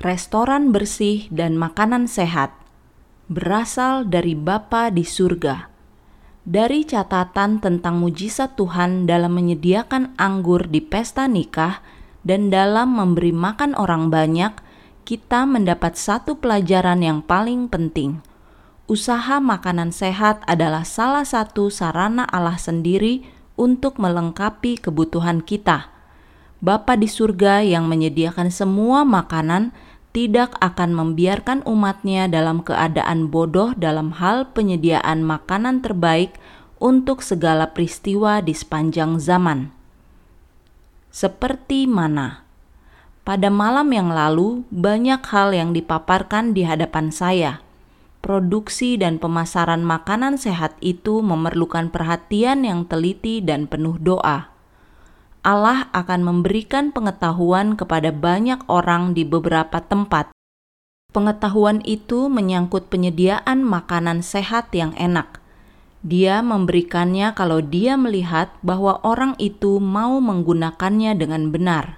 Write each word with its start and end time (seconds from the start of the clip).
restoran 0.00 0.72
bersih 0.72 1.28
dan 1.28 1.60
makanan 1.60 2.08
sehat 2.08 2.56
berasal 3.28 4.08
dari 4.08 4.32
Bapa 4.32 4.88
di 4.88 5.04
surga. 5.04 5.68
Dari 6.40 6.88
catatan 6.88 7.60
tentang 7.60 8.00
mujizat 8.00 8.56
Tuhan 8.56 9.04
dalam 9.04 9.36
menyediakan 9.36 10.16
anggur 10.16 10.72
di 10.72 10.80
pesta 10.80 11.28
nikah 11.28 11.84
dan 12.24 12.48
dalam 12.48 12.96
memberi 12.96 13.28
makan 13.28 13.76
orang 13.76 14.08
banyak, 14.08 14.56
kita 15.04 15.44
mendapat 15.44 16.00
satu 16.00 16.40
pelajaran 16.40 17.04
yang 17.04 17.20
paling 17.20 17.68
penting. 17.68 18.24
Usaha 18.88 19.36
makanan 19.36 19.92
sehat 19.92 20.40
adalah 20.48 20.88
salah 20.88 21.28
satu 21.28 21.68
sarana 21.68 22.24
Allah 22.24 22.56
sendiri 22.56 23.20
untuk 23.60 24.00
melengkapi 24.00 24.80
kebutuhan 24.80 25.44
kita. 25.44 25.92
Bapa 26.64 26.96
di 26.96 27.08
surga 27.08 27.60
yang 27.64 27.84
menyediakan 27.84 28.48
semua 28.48 29.04
makanan 29.04 29.76
tidak 30.10 30.58
akan 30.58 30.90
membiarkan 30.90 31.62
umatnya 31.62 32.26
dalam 32.26 32.66
keadaan 32.66 33.30
bodoh 33.30 33.70
dalam 33.78 34.10
hal 34.18 34.50
penyediaan 34.50 35.22
makanan 35.22 35.86
terbaik 35.86 36.34
untuk 36.82 37.22
segala 37.22 37.70
peristiwa 37.70 38.42
di 38.42 38.50
sepanjang 38.50 39.22
zaman. 39.22 39.70
Seperti 41.14 41.86
mana? 41.86 42.42
Pada 43.22 43.52
malam 43.52 43.92
yang 43.94 44.10
lalu, 44.10 44.66
banyak 44.74 45.22
hal 45.30 45.54
yang 45.54 45.70
dipaparkan 45.70 46.56
di 46.56 46.66
hadapan 46.66 47.14
saya. 47.14 47.62
Produksi 48.20 48.98
dan 48.98 49.22
pemasaran 49.22 49.80
makanan 49.86 50.36
sehat 50.36 50.74
itu 50.82 51.22
memerlukan 51.22 51.92
perhatian 51.92 52.66
yang 52.66 52.84
teliti 52.88 53.38
dan 53.40 53.70
penuh 53.70 53.96
doa. 54.00 54.50
Allah 55.40 55.88
akan 55.96 56.20
memberikan 56.20 56.92
pengetahuan 56.92 57.72
kepada 57.72 58.12
banyak 58.12 58.60
orang 58.68 59.16
di 59.16 59.24
beberapa 59.24 59.80
tempat. 59.80 60.28
Pengetahuan 61.16 61.80
itu 61.88 62.28
menyangkut 62.28 62.92
penyediaan 62.92 63.64
makanan 63.64 64.20
sehat 64.20 64.68
yang 64.76 64.92
enak. 65.00 65.40
Dia 66.04 66.44
memberikannya 66.44 67.32
kalau 67.32 67.64
dia 67.64 67.96
melihat 67.96 68.52
bahwa 68.60 69.00
orang 69.00 69.32
itu 69.40 69.80
mau 69.80 70.20
menggunakannya 70.20 71.16
dengan 71.16 71.48
benar. 71.48 71.96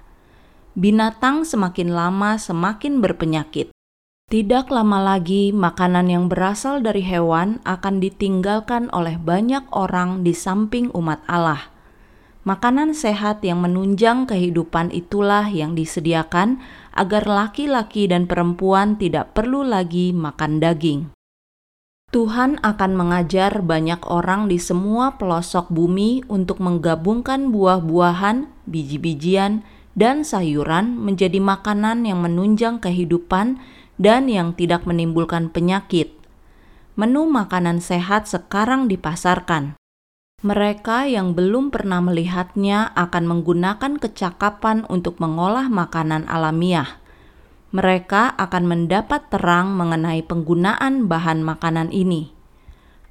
Binatang 0.79 1.43
semakin 1.43 1.91
lama 1.91 2.39
semakin 2.39 3.03
berpenyakit. 3.03 3.75
Tidak 4.31 4.71
lama 4.71 5.03
lagi, 5.03 5.51
makanan 5.51 6.07
yang 6.07 6.25
berasal 6.31 6.79
dari 6.79 7.03
hewan 7.03 7.59
akan 7.67 7.99
ditinggalkan 7.99 8.87
oleh 8.95 9.19
banyak 9.19 9.67
orang 9.75 10.23
di 10.23 10.31
samping 10.31 10.89
umat 10.95 11.19
Allah 11.27 11.72
Makanan 12.43 12.91
sehat 12.91 13.39
yang 13.39 13.63
menunjang 13.63 14.27
kehidupan 14.27 14.91
itulah 14.91 15.47
yang 15.47 15.79
disediakan 15.79 16.59
agar 16.91 17.23
laki-laki 17.23 18.11
dan 18.11 18.27
perempuan 18.27 18.99
tidak 18.99 19.31
perlu 19.31 19.63
lagi 19.63 20.11
makan 20.11 20.59
daging. 20.59 21.15
Tuhan 22.11 22.59
akan 22.59 22.91
mengajar 22.99 23.63
banyak 23.63 24.03
orang 24.11 24.51
di 24.51 24.59
semua 24.59 25.15
pelosok 25.15 25.71
bumi 25.71 26.27
untuk 26.27 26.59
menggabungkan 26.59 27.47
buah-buahan, 27.47 28.51
biji-bijian, 28.67 29.63
dan 29.95 30.27
sayuran 30.27 30.99
menjadi 30.99 31.39
makanan 31.39 32.03
yang 32.03 32.19
menunjang 32.19 32.83
kehidupan 32.83 33.55
dan 33.95 34.27
yang 34.27 34.51
tidak 34.51 34.83
menimbulkan 34.83 35.47
penyakit. 35.47 36.11
Menu 36.99 37.23
makanan 37.23 37.79
sehat 37.79 38.27
sekarang 38.27 38.91
dipasarkan 38.91 39.79
mereka 40.43 41.07
yang 41.07 41.31
belum 41.31 41.71
pernah 41.71 42.03
melihatnya 42.03 42.91
akan 42.99 43.31
menggunakan 43.31 43.95
kecakapan 43.95 44.83
untuk 44.91 45.23
mengolah 45.23 45.71
makanan 45.71 46.27
alamiah. 46.27 46.99
Mereka 47.71 48.35
akan 48.35 48.63
mendapat 48.67 49.31
terang 49.31 49.71
mengenai 49.71 50.19
penggunaan 50.19 51.07
bahan 51.07 51.47
makanan 51.47 51.95
ini. 51.95 52.35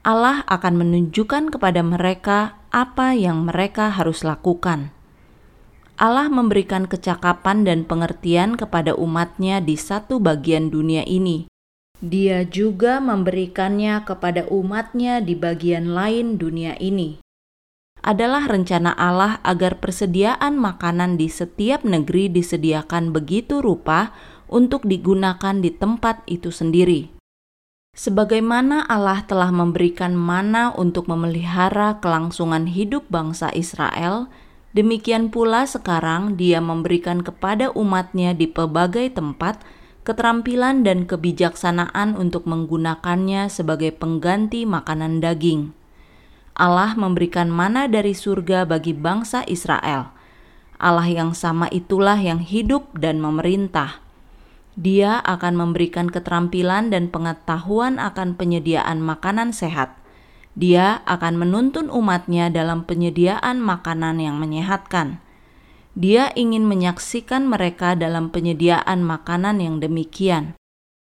Allah 0.04 0.44
akan 0.44 0.84
menunjukkan 0.84 1.48
kepada 1.56 1.80
mereka 1.80 2.60
apa 2.68 3.16
yang 3.16 3.48
mereka 3.48 3.88
harus 3.88 4.28
lakukan. 4.28 4.92
Allah 5.96 6.28
memberikan 6.28 6.84
kecakapan 6.84 7.64
dan 7.64 7.88
pengertian 7.88 8.60
kepada 8.60 8.92
umatnya 8.92 9.64
di 9.64 9.80
satu 9.80 10.20
bagian 10.20 10.68
dunia 10.68 11.08
ini. 11.08 11.48
Dia 12.04 12.44
juga 12.44 13.00
memberikannya 13.00 14.04
kepada 14.04 14.44
umatnya 14.52 15.24
di 15.24 15.32
bagian 15.32 15.96
lain 15.96 16.36
dunia 16.36 16.76
ini 16.76 17.21
adalah 18.02 18.50
rencana 18.50 18.90
Allah 18.98 19.38
agar 19.46 19.78
persediaan 19.78 20.58
makanan 20.58 21.14
di 21.14 21.30
setiap 21.30 21.86
negeri 21.86 22.26
disediakan 22.26 23.14
begitu 23.14 23.62
rupa 23.62 24.10
untuk 24.50 24.84
digunakan 24.84 25.54
di 25.62 25.70
tempat 25.70 26.26
itu 26.26 26.50
sendiri. 26.50 27.14
Sebagaimana 27.94 28.88
Allah 28.90 29.22
telah 29.22 29.54
memberikan 29.54 30.18
mana 30.18 30.74
untuk 30.74 31.06
memelihara 31.06 32.02
kelangsungan 32.02 32.66
hidup 32.66 33.06
bangsa 33.06 33.54
Israel, 33.54 34.26
demikian 34.72 35.28
pula 35.28 35.68
sekarang 35.68 36.34
Dia 36.40 36.58
memberikan 36.58 37.22
kepada 37.22 37.70
umatnya 37.76 38.34
di 38.34 38.48
pelbagai 38.50 39.14
tempat 39.14 39.62
keterampilan 40.02 40.82
dan 40.82 41.06
kebijaksanaan 41.06 42.18
untuk 42.18 42.48
menggunakannya 42.48 43.46
sebagai 43.46 43.94
pengganti 43.94 44.66
makanan 44.66 45.22
daging 45.22 45.81
Allah 46.52 46.92
memberikan 46.94 47.48
mana 47.48 47.88
dari 47.88 48.12
surga 48.12 48.68
bagi 48.68 48.92
bangsa 48.92 49.44
Israel. 49.48 50.12
Allah 50.82 51.08
yang 51.08 51.32
sama 51.32 51.70
itulah 51.72 52.18
yang 52.18 52.42
hidup 52.42 52.92
dan 52.98 53.22
memerintah. 53.22 54.02
Dia 54.74 55.20
akan 55.22 55.54
memberikan 55.56 56.08
keterampilan 56.08 56.88
dan 56.88 57.12
pengetahuan 57.12 58.00
akan 58.00 58.34
penyediaan 58.40 59.04
makanan 59.04 59.52
sehat. 59.52 59.94
Dia 60.52 61.00
akan 61.08 61.40
menuntun 61.40 61.88
umatnya 61.88 62.52
dalam 62.52 62.84
penyediaan 62.84 63.60
makanan 63.60 64.20
yang 64.20 64.36
menyehatkan. 64.36 65.20
Dia 65.92 66.32
ingin 66.36 66.64
menyaksikan 66.64 67.48
mereka 67.48 67.92
dalam 67.96 68.32
penyediaan 68.32 69.04
makanan 69.04 69.60
yang 69.60 69.76
demikian. 69.80 70.56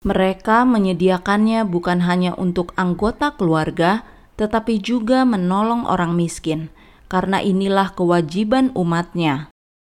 Mereka 0.08 0.64
menyediakannya 0.64 1.68
bukan 1.68 2.08
hanya 2.08 2.32
untuk 2.40 2.72
anggota 2.80 3.36
keluarga, 3.36 4.08
tetapi 4.40 4.80
juga 4.80 5.28
menolong 5.28 5.84
orang 5.84 6.16
miskin, 6.16 6.72
karena 7.12 7.44
inilah 7.44 7.92
kewajiban 7.92 8.72
umatnya. 8.72 9.52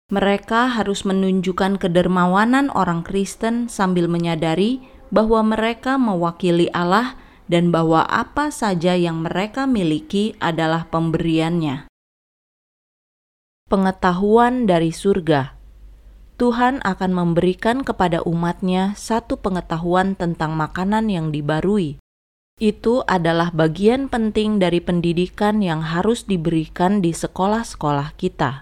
Mereka 0.09 0.73
harus 0.73 1.05
menunjukkan 1.05 1.77
kedermawanan 1.77 2.73
orang 2.73 3.05
Kristen 3.05 3.69
sambil 3.69 4.09
menyadari 4.09 4.81
bahwa 5.13 5.45
mereka 5.45 6.01
mewakili 6.01 6.67
Allah 6.73 7.15
dan 7.45 7.69
bahwa 7.69 8.01
apa 8.09 8.49
saja 8.49 8.97
yang 8.97 9.23
mereka 9.23 9.69
miliki 9.69 10.33
adalah 10.41 10.89
pemberiannya. 10.89 11.85
Pengetahuan 13.71 14.67
dari 14.67 14.91
surga 14.91 15.61
Tuhan 16.41 16.81
akan 16.81 17.11
memberikan 17.13 17.85
kepada 17.85 18.25
umatnya 18.25 18.97
satu 18.97 19.37
pengetahuan 19.37 20.17
tentang 20.17 20.57
makanan 20.57 21.05
yang 21.05 21.29
dibarui, 21.29 22.01
itu 22.61 23.01
adalah 23.09 23.49
bagian 23.49 24.05
penting 24.05 24.61
dari 24.61 24.77
pendidikan 24.77 25.65
yang 25.65 25.81
harus 25.81 26.29
diberikan 26.29 27.01
di 27.01 27.09
sekolah-sekolah 27.09 28.13
kita. 28.21 28.61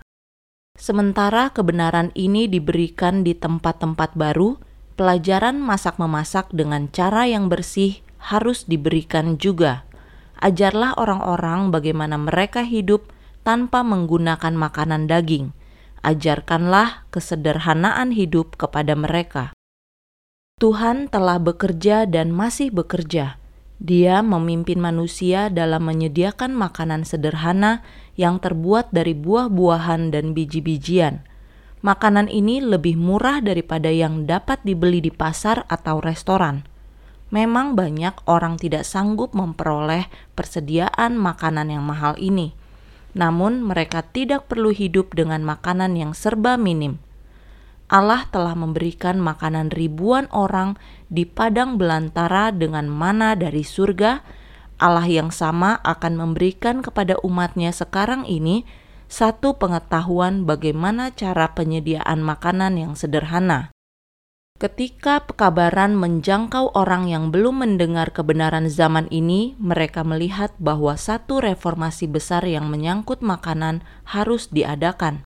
Sementara 0.80 1.52
kebenaran 1.52 2.16
ini 2.16 2.48
diberikan 2.48 3.28
di 3.28 3.36
tempat-tempat 3.36 4.16
baru, 4.16 4.56
pelajaran 4.96 5.60
masak-memasak 5.60 6.48
dengan 6.56 6.88
cara 6.88 7.28
yang 7.28 7.52
bersih 7.52 8.00
harus 8.24 8.64
diberikan 8.64 9.36
juga. 9.36 9.84
Ajarlah 10.40 10.96
orang-orang 10.96 11.68
bagaimana 11.68 12.16
mereka 12.16 12.64
hidup 12.64 13.12
tanpa 13.44 13.84
menggunakan 13.84 14.56
makanan 14.56 15.12
daging. 15.12 15.52
Ajarkanlah 16.08 17.04
kesederhanaan 17.12 18.16
hidup 18.16 18.56
kepada 18.56 18.96
mereka. 18.96 19.52
Tuhan 20.64 21.12
telah 21.12 21.36
bekerja 21.44 22.08
dan 22.08 22.32
masih 22.32 22.72
bekerja 22.72 23.39
dia 23.80 24.20
memimpin 24.20 24.76
manusia 24.76 25.48
dalam 25.48 25.88
menyediakan 25.88 26.52
makanan 26.52 27.08
sederhana 27.08 27.80
yang 28.20 28.44
terbuat 28.44 28.92
dari 28.92 29.16
buah-buahan 29.16 30.12
dan 30.12 30.36
biji-bijian. 30.36 31.24
Makanan 31.80 32.28
ini 32.28 32.60
lebih 32.60 33.00
murah 33.00 33.40
daripada 33.40 33.88
yang 33.88 34.28
dapat 34.28 34.60
dibeli 34.68 35.00
di 35.00 35.16
pasar 35.16 35.64
atau 35.72 36.04
restoran. 36.04 36.68
Memang 37.32 37.80
banyak 37.80 38.28
orang 38.28 38.60
tidak 38.60 38.84
sanggup 38.84 39.32
memperoleh 39.32 40.12
persediaan 40.36 41.16
makanan 41.16 41.72
yang 41.72 41.88
mahal 41.88 42.20
ini. 42.20 42.52
Namun 43.16 43.64
mereka 43.64 44.04
tidak 44.04 44.52
perlu 44.52 44.76
hidup 44.76 45.16
dengan 45.16 45.40
makanan 45.48 45.96
yang 45.96 46.12
serba 46.12 46.60
minim 46.60 47.00
Allah 47.90 48.30
telah 48.30 48.54
memberikan 48.54 49.18
makanan 49.18 49.74
ribuan 49.74 50.30
orang 50.30 50.78
di 51.10 51.26
padang 51.26 51.82
belantara 51.82 52.54
dengan 52.54 52.86
mana 52.86 53.34
dari 53.34 53.66
surga, 53.66 54.22
Allah 54.78 55.10
yang 55.10 55.34
sama 55.34 55.82
akan 55.82 56.14
memberikan 56.16 56.86
kepada 56.86 57.18
umatnya 57.26 57.74
sekarang 57.74 58.30
ini 58.30 58.64
satu 59.10 59.58
pengetahuan 59.58 60.46
bagaimana 60.46 61.10
cara 61.18 61.52
penyediaan 61.58 62.22
makanan 62.22 62.78
yang 62.78 62.94
sederhana. 62.94 63.74
Ketika 64.60 65.24
pekabaran 65.24 65.96
menjangkau 65.98 66.76
orang 66.78 67.10
yang 67.10 67.32
belum 67.34 67.64
mendengar 67.64 68.12
kebenaran 68.14 68.70
zaman 68.70 69.10
ini, 69.10 69.58
mereka 69.58 70.06
melihat 70.06 70.54
bahwa 70.62 70.94
satu 71.00 71.42
reformasi 71.42 72.12
besar 72.12 72.46
yang 72.46 72.70
menyangkut 72.70 73.24
makanan 73.24 73.82
harus 74.04 74.52
diadakan. 74.52 75.26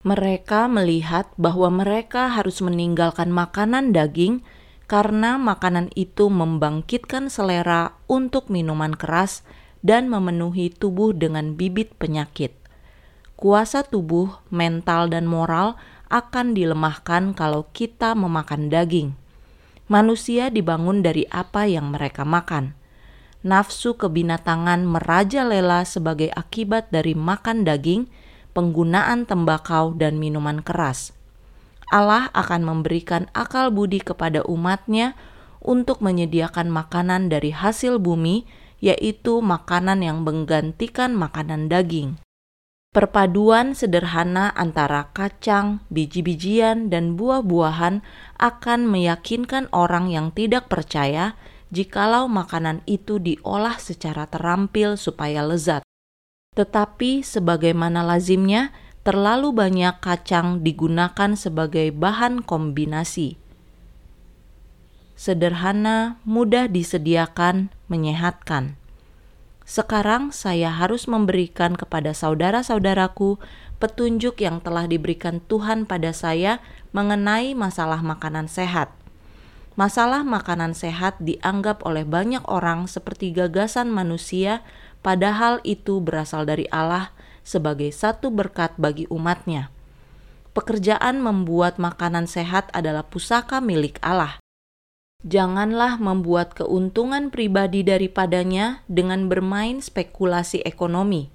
Mereka 0.00 0.64
melihat 0.72 1.28
bahwa 1.36 1.68
mereka 1.68 2.32
harus 2.32 2.64
meninggalkan 2.64 3.28
makanan 3.28 3.92
daging 3.92 4.40
karena 4.88 5.36
makanan 5.36 5.92
itu 5.92 6.32
membangkitkan 6.32 7.28
selera 7.28 7.92
untuk 8.08 8.48
minuman 8.48 8.96
keras 8.96 9.44
dan 9.84 10.08
memenuhi 10.08 10.72
tubuh 10.72 11.12
dengan 11.12 11.52
bibit 11.52 11.92
penyakit. 12.00 12.56
Kuasa 13.36 13.84
tubuh, 13.84 14.40
mental, 14.48 15.12
dan 15.12 15.28
moral 15.28 15.76
akan 16.08 16.56
dilemahkan 16.56 17.36
kalau 17.36 17.68
kita 17.76 18.16
memakan 18.16 18.72
daging. 18.72 19.12
Manusia 19.84 20.48
dibangun 20.48 21.04
dari 21.04 21.28
apa 21.28 21.68
yang 21.68 21.92
mereka 21.92 22.24
makan. 22.24 22.72
Nafsu 23.44 24.00
kebinatangan 24.00 24.80
merajalela 24.84 25.84
sebagai 25.84 26.32
akibat 26.32 26.88
dari 26.88 27.12
makan 27.12 27.68
daging, 27.68 28.08
penggunaan 28.52 29.26
tembakau, 29.26 29.94
dan 29.94 30.20
minuman 30.20 30.60
keras. 30.60 31.14
Allah 31.90 32.30
akan 32.36 32.62
memberikan 32.62 33.26
akal 33.34 33.74
budi 33.74 33.98
kepada 33.98 34.46
umatnya 34.46 35.18
untuk 35.58 35.98
menyediakan 36.00 36.70
makanan 36.70 37.26
dari 37.28 37.50
hasil 37.50 37.98
bumi, 37.98 38.46
yaitu 38.78 39.42
makanan 39.42 40.00
yang 40.00 40.22
menggantikan 40.22 41.12
makanan 41.12 41.68
daging. 41.68 42.16
Perpaduan 42.90 43.70
sederhana 43.78 44.50
antara 44.58 45.14
kacang, 45.14 45.78
biji-bijian, 45.94 46.90
dan 46.90 47.14
buah-buahan 47.14 48.02
akan 48.34 48.80
meyakinkan 48.90 49.70
orang 49.70 50.10
yang 50.10 50.34
tidak 50.34 50.66
percaya 50.66 51.38
jikalau 51.70 52.26
makanan 52.26 52.82
itu 52.90 53.22
diolah 53.22 53.78
secara 53.78 54.26
terampil 54.26 54.98
supaya 54.98 55.46
lezat. 55.46 55.86
Tetapi 56.50 57.22
sebagaimana 57.22 58.02
lazimnya, 58.02 58.74
terlalu 59.06 59.54
banyak 59.54 60.02
kacang 60.02 60.66
digunakan 60.66 61.38
sebagai 61.38 61.94
bahan 61.94 62.42
kombinasi. 62.42 63.38
Sederhana, 65.14 66.18
mudah 66.26 66.66
disediakan, 66.66 67.70
menyehatkan. 67.86 68.74
Sekarang 69.62 70.34
saya 70.34 70.74
harus 70.74 71.06
memberikan 71.06 71.78
kepada 71.78 72.10
saudara-saudaraku 72.10 73.38
petunjuk 73.78 74.42
yang 74.42 74.58
telah 74.58 74.90
diberikan 74.90 75.38
Tuhan 75.46 75.86
pada 75.86 76.10
saya 76.10 76.58
mengenai 76.90 77.54
masalah 77.54 78.02
makanan 78.02 78.50
sehat. 78.50 78.90
Masalah 79.78 80.26
makanan 80.26 80.74
sehat 80.74 81.14
dianggap 81.22 81.86
oleh 81.86 82.02
banyak 82.02 82.42
orang 82.50 82.90
seperti 82.90 83.30
gagasan 83.30 83.86
manusia, 83.86 84.66
padahal 85.00 85.60
itu 85.64 86.00
berasal 86.00 86.44
dari 86.48 86.68
Allah 86.72 87.12
sebagai 87.44 87.90
satu 87.90 88.30
berkat 88.30 88.76
bagi 88.76 89.08
umatnya. 89.10 89.72
Pekerjaan 90.50 91.22
membuat 91.22 91.78
makanan 91.78 92.26
sehat 92.26 92.68
adalah 92.74 93.06
pusaka 93.06 93.62
milik 93.62 94.02
Allah. 94.02 94.42
Janganlah 95.20 96.00
membuat 96.00 96.56
keuntungan 96.56 97.28
pribadi 97.28 97.84
daripadanya 97.84 98.80
dengan 98.88 99.28
bermain 99.28 99.84
spekulasi 99.84 100.64
ekonomi. 100.64 101.28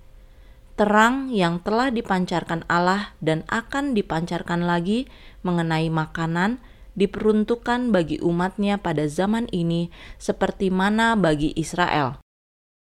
Terang 0.75 1.31
yang 1.31 1.63
telah 1.63 1.93
dipancarkan 1.93 2.67
Allah 2.67 3.15
dan 3.23 3.47
akan 3.47 3.95
dipancarkan 3.95 4.67
lagi 4.67 5.07
mengenai 5.45 5.87
makanan 5.87 6.59
diperuntukkan 6.99 7.93
bagi 7.95 8.19
umatnya 8.19 8.81
pada 8.81 9.07
zaman 9.07 9.47
ini 9.55 9.93
seperti 10.19 10.73
mana 10.73 11.15
bagi 11.15 11.55
Israel. 11.55 12.24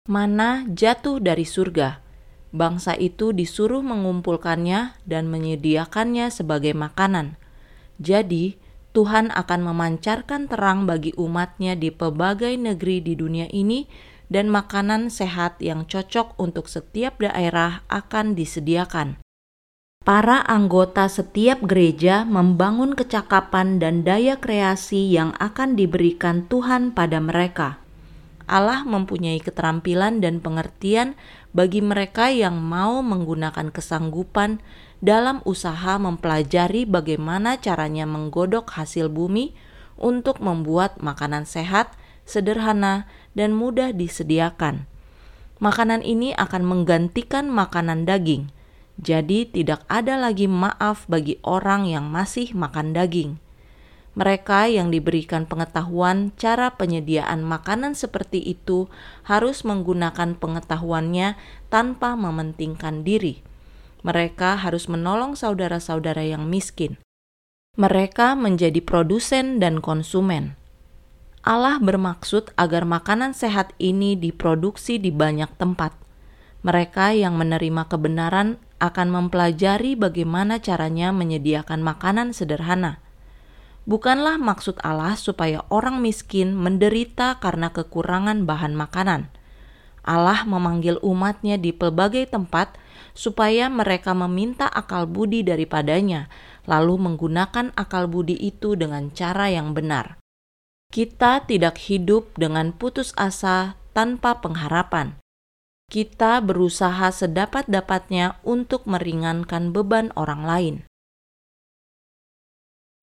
Mana 0.09 0.65
jatuh 0.65 1.21
dari 1.21 1.45
surga. 1.45 2.01
Bangsa 2.49 2.97
itu 2.97 3.37
disuruh 3.37 3.85
mengumpulkannya 3.85 4.97
dan 5.05 5.29
menyediakannya 5.29 6.33
sebagai 6.33 6.73
makanan. 6.73 7.37
Jadi, 8.01 8.57
Tuhan 8.97 9.29
akan 9.29 9.61
memancarkan 9.61 10.49
terang 10.49 10.89
bagi 10.89 11.13
umatnya 11.21 11.77
di 11.77 11.93
pelbagai 11.93 12.57
negeri 12.57 13.05
di 13.05 13.13
dunia 13.13 13.45
ini 13.53 13.85
dan 14.33 14.49
makanan 14.49 15.13
sehat 15.13 15.61
yang 15.61 15.85
cocok 15.85 16.33
untuk 16.41 16.65
setiap 16.65 17.21
daerah 17.21 17.85
akan 17.85 18.33
disediakan. 18.33 19.21
Para 20.01 20.41
anggota 20.49 21.05
setiap 21.05 21.61
gereja 21.61 22.25
membangun 22.25 22.97
kecakapan 22.97 23.77
dan 23.77 24.01
daya 24.01 24.41
kreasi 24.41 25.13
yang 25.13 25.37
akan 25.37 25.77
diberikan 25.77 26.49
Tuhan 26.49 26.89
pada 26.97 27.21
mereka. 27.21 27.77
Allah 28.51 28.83
mempunyai 28.83 29.39
keterampilan 29.39 30.19
dan 30.19 30.43
pengertian 30.43 31.15
bagi 31.55 31.79
mereka 31.79 32.27
yang 32.27 32.59
mau 32.59 32.99
menggunakan 32.99 33.71
kesanggupan 33.71 34.59
dalam 34.99 35.39
usaha 35.47 35.95
mempelajari 35.95 36.83
bagaimana 36.83 37.55
caranya 37.63 38.03
menggodok 38.03 38.75
hasil 38.75 39.07
bumi 39.07 39.55
untuk 39.95 40.43
membuat 40.43 40.99
makanan 40.99 41.47
sehat, 41.47 41.95
sederhana, 42.27 43.07
dan 43.39 43.55
mudah 43.55 43.95
disediakan. 43.95 44.83
Makanan 45.63 46.03
ini 46.03 46.35
akan 46.35 46.67
menggantikan 46.67 47.47
makanan 47.47 48.03
daging, 48.03 48.51
jadi 48.99 49.47
tidak 49.47 49.87
ada 49.87 50.19
lagi 50.19 50.51
maaf 50.51 51.07
bagi 51.07 51.39
orang 51.47 51.87
yang 51.87 52.11
masih 52.11 52.51
makan 52.51 52.91
daging. 52.91 53.39
Mereka 54.11 54.67
yang 54.67 54.91
diberikan 54.91 55.47
pengetahuan 55.47 56.35
cara 56.35 56.75
penyediaan 56.75 57.47
makanan 57.47 57.95
seperti 57.95 58.43
itu 58.43 58.91
harus 59.23 59.63
menggunakan 59.63 60.35
pengetahuannya 60.35 61.39
tanpa 61.71 62.19
mementingkan 62.19 63.07
diri 63.07 63.39
mereka 64.01 64.57
harus 64.57 64.89
menolong 64.89 65.37
saudara-saudara 65.37 66.25
yang 66.25 66.49
miskin. 66.49 66.97
Mereka 67.77 68.35
menjadi 68.35 68.81
produsen 68.83 69.61
dan 69.61 69.79
konsumen. 69.79 70.59
Allah 71.41 71.81
bermaksud 71.81 72.53
agar 72.53 72.85
makanan 72.85 73.33
sehat 73.33 73.73
ini 73.81 74.13
diproduksi 74.13 75.01
di 75.01 75.09
banyak 75.09 75.49
tempat. 75.57 75.95
Mereka 76.61 77.17
yang 77.17 77.39
menerima 77.41 77.89
kebenaran 77.89 78.61
akan 78.77 79.07
mempelajari 79.09 79.97
bagaimana 79.97 80.61
caranya 80.61 81.09
menyediakan 81.09 81.81
makanan 81.81 82.37
sederhana. 82.37 83.01
Bukanlah 83.89 84.37
maksud 84.37 84.77
Allah 84.85 85.17
supaya 85.17 85.65
orang 85.73 86.05
miskin 86.05 86.53
menderita 86.53 87.41
karena 87.41 87.73
kekurangan 87.73 88.45
bahan 88.45 88.77
makanan. 88.77 89.33
Allah 90.01 90.45
memanggil 90.45 90.97
umatnya 91.01 91.61
di 91.61 91.73
pelbagai 91.73 92.29
tempat 92.29 92.77
supaya 93.13 93.69
mereka 93.69 94.17
meminta 94.17 94.65
akal 94.65 95.05
budi 95.05 95.45
daripadanya, 95.45 96.29
lalu 96.65 96.97
menggunakan 96.97 97.73
akal 97.77 98.09
budi 98.09 98.37
itu 98.37 98.73
dengan 98.73 99.13
cara 99.13 99.49
yang 99.53 99.73
benar. 99.77 100.17
Kita 100.89 101.45
tidak 101.45 101.77
hidup 101.87 102.33
dengan 102.37 102.73
putus 102.73 103.13
asa 103.17 103.79
tanpa 103.93 104.41
pengharapan. 104.41 105.17
Kita 105.91 106.39
berusaha 106.39 107.11
sedapat-dapatnya 107.11 108.39
untuk 108.47 108.87
meringankan 108.87 109.75
beban 109.75 110.09
orang 110.15 110.41
lain. 110.47 110.75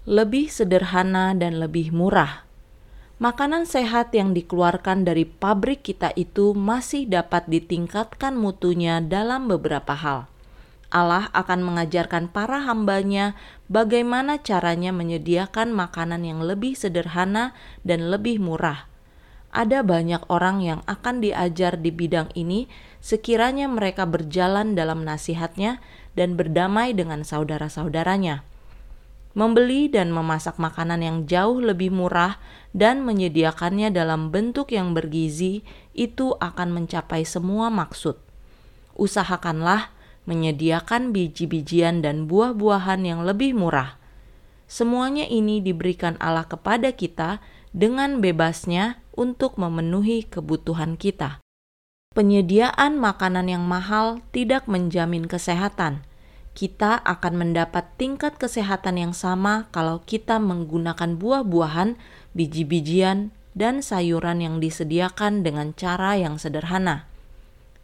Lebih 0.09 0.49
sederhana 0.49 1.37
dan 1.37 1.61
lebih 1.61 1.93
murah 1.93 2.49
makanan 3.21 3.69
sehat 3.69 4.15
yang 4.17 4.33
dikeluarkan 4.33 5.05
dari 5.05 5.29
pabrik 5.29 5.85
kita 5.85 6.17
itu 6.17 6.57
masih 6.57 7.05
dapat 7.05 7.45
ditingkatkan 7.45 8.33
mutunya 8.33 9.05
dalam 9.05 9.53
beberapa 9.53 9.93
hal. 9.93 10.25
Allah 10.89 11.29
akan 11.37 11.61
mengajarkan 11.61 12.33
para 12.33 12.65
hambanya 12.65 13.37
bagaimana 13.69 14.41
caranya 14.41 14.97
menyediakan 14.97 15.77
makanan 15.77 16.25
yang 16.25 16.41
lebih 16.41 16.73
sederhana 16.73 17.53
dan 17.85 18.09
lebih 18.09 18.41
murah. 18.41 18.89
Ada 19.53 19.85
banyak 19.85 20.25
orang 20.33 20.65
yang 20.65 20.81
akan 20.89 21.21
diajar 21.21 21.77
di 21.77 21.93
bidang 21.93 22.33
ini 22.33 22.65
sekiranya 23.05 23.69
mereka 23.69 24.09
berjalan 24.09 24.73
dalam 24.73 25.05
nasihatnya 25.05 25.85
dan 26.17 26.33
berdamai 26.33 26.97
dengan 26.97 27.29
saudara-saudaranya 27.29 28.49
membeli 29.39 29.87
dan 29.87 30.11
memasak 30.11 30.59
makanan 30.59 30.99
yang 30.99 31.19
jauh 31.31 31.63
lebih 31.63 31.95
murah 31.95 32.43
dan 32.75 33.07
menyediakannya 33.07 33.95
dalam 33.95 34.35
bentuk 34.35 34.75
yang 34.75 34.99
bergizi 34.99 35.63
itu 35.95 36.35
akan 36.43 36.75
mencapai 36.75 37.23
semua 37.23 37.71
maksud. 37.71 38.19
Usahakanlah 38.99 39.95
menyediakan 40.27 41.15
biji-bijian 41.15 42.03
dan 42.03 42.27
buah-buahan 42.27 43.07
yang 43.07 43.23
lebih 43.23 43.55
murah. 43.55 43.95
Semuanya 44.67 45.25
ini 45.31 45.63
diberikan 45.63 46.19
Allah 46.19 46.45
kepada 46.45 46.91
kita 46.91 47.39
dengan 47.71 48.19
bebasnya 48.19 48.99
untuk 49.15 49.55
memenuhi 49.55 50.27
kebutuhan 50.27 50.99
kita. 50.99 51.39
Penyediaan 52.11 52.99
makanan 52.99 53.47
yang 53.47 53.63
mahal 53.63 54.19
tidak 54.35 54.67
menjamin 54.67 55.31
kesehatan 55.31 56.08
kita 56.59 56.99
akan 57.07 57.39
mendapat 57.39 57.87
tingkat 58.03 58.35
kesehatan 58.35 58.99
yang 58.99 59.15
sama 59.15 59.71
kalau 59.71 60.03
kita 60.03 60.43
menggunakan 60.43 61.15
buah-buahan, 61.15 61.95
biji-bijian, 62.35 63.31
dan 63.55 63.79
sayuran 63.79 64.43
yang 64.43 64.59
disediakan 64.59 65.47
dengan 65.47 65.71
cara 65.79 66.19
yang 66.19 66.35
sederhana. 66.35 67.07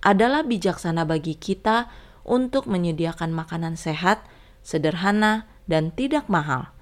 Adalah 0.02 0.42
bijaksana 0.42 1.06
bagi 1.06 1.38
kita 1.38 1.86
untuk 2.26 2.66
menyediakan 2.66 3.30
makanan 3.30 3.78
sehat, 3.78 4.26
sederhana, 4.66 5.46
dan 5.70 5.94
tidak 5.94 6.26
mahal, 6.26 6.74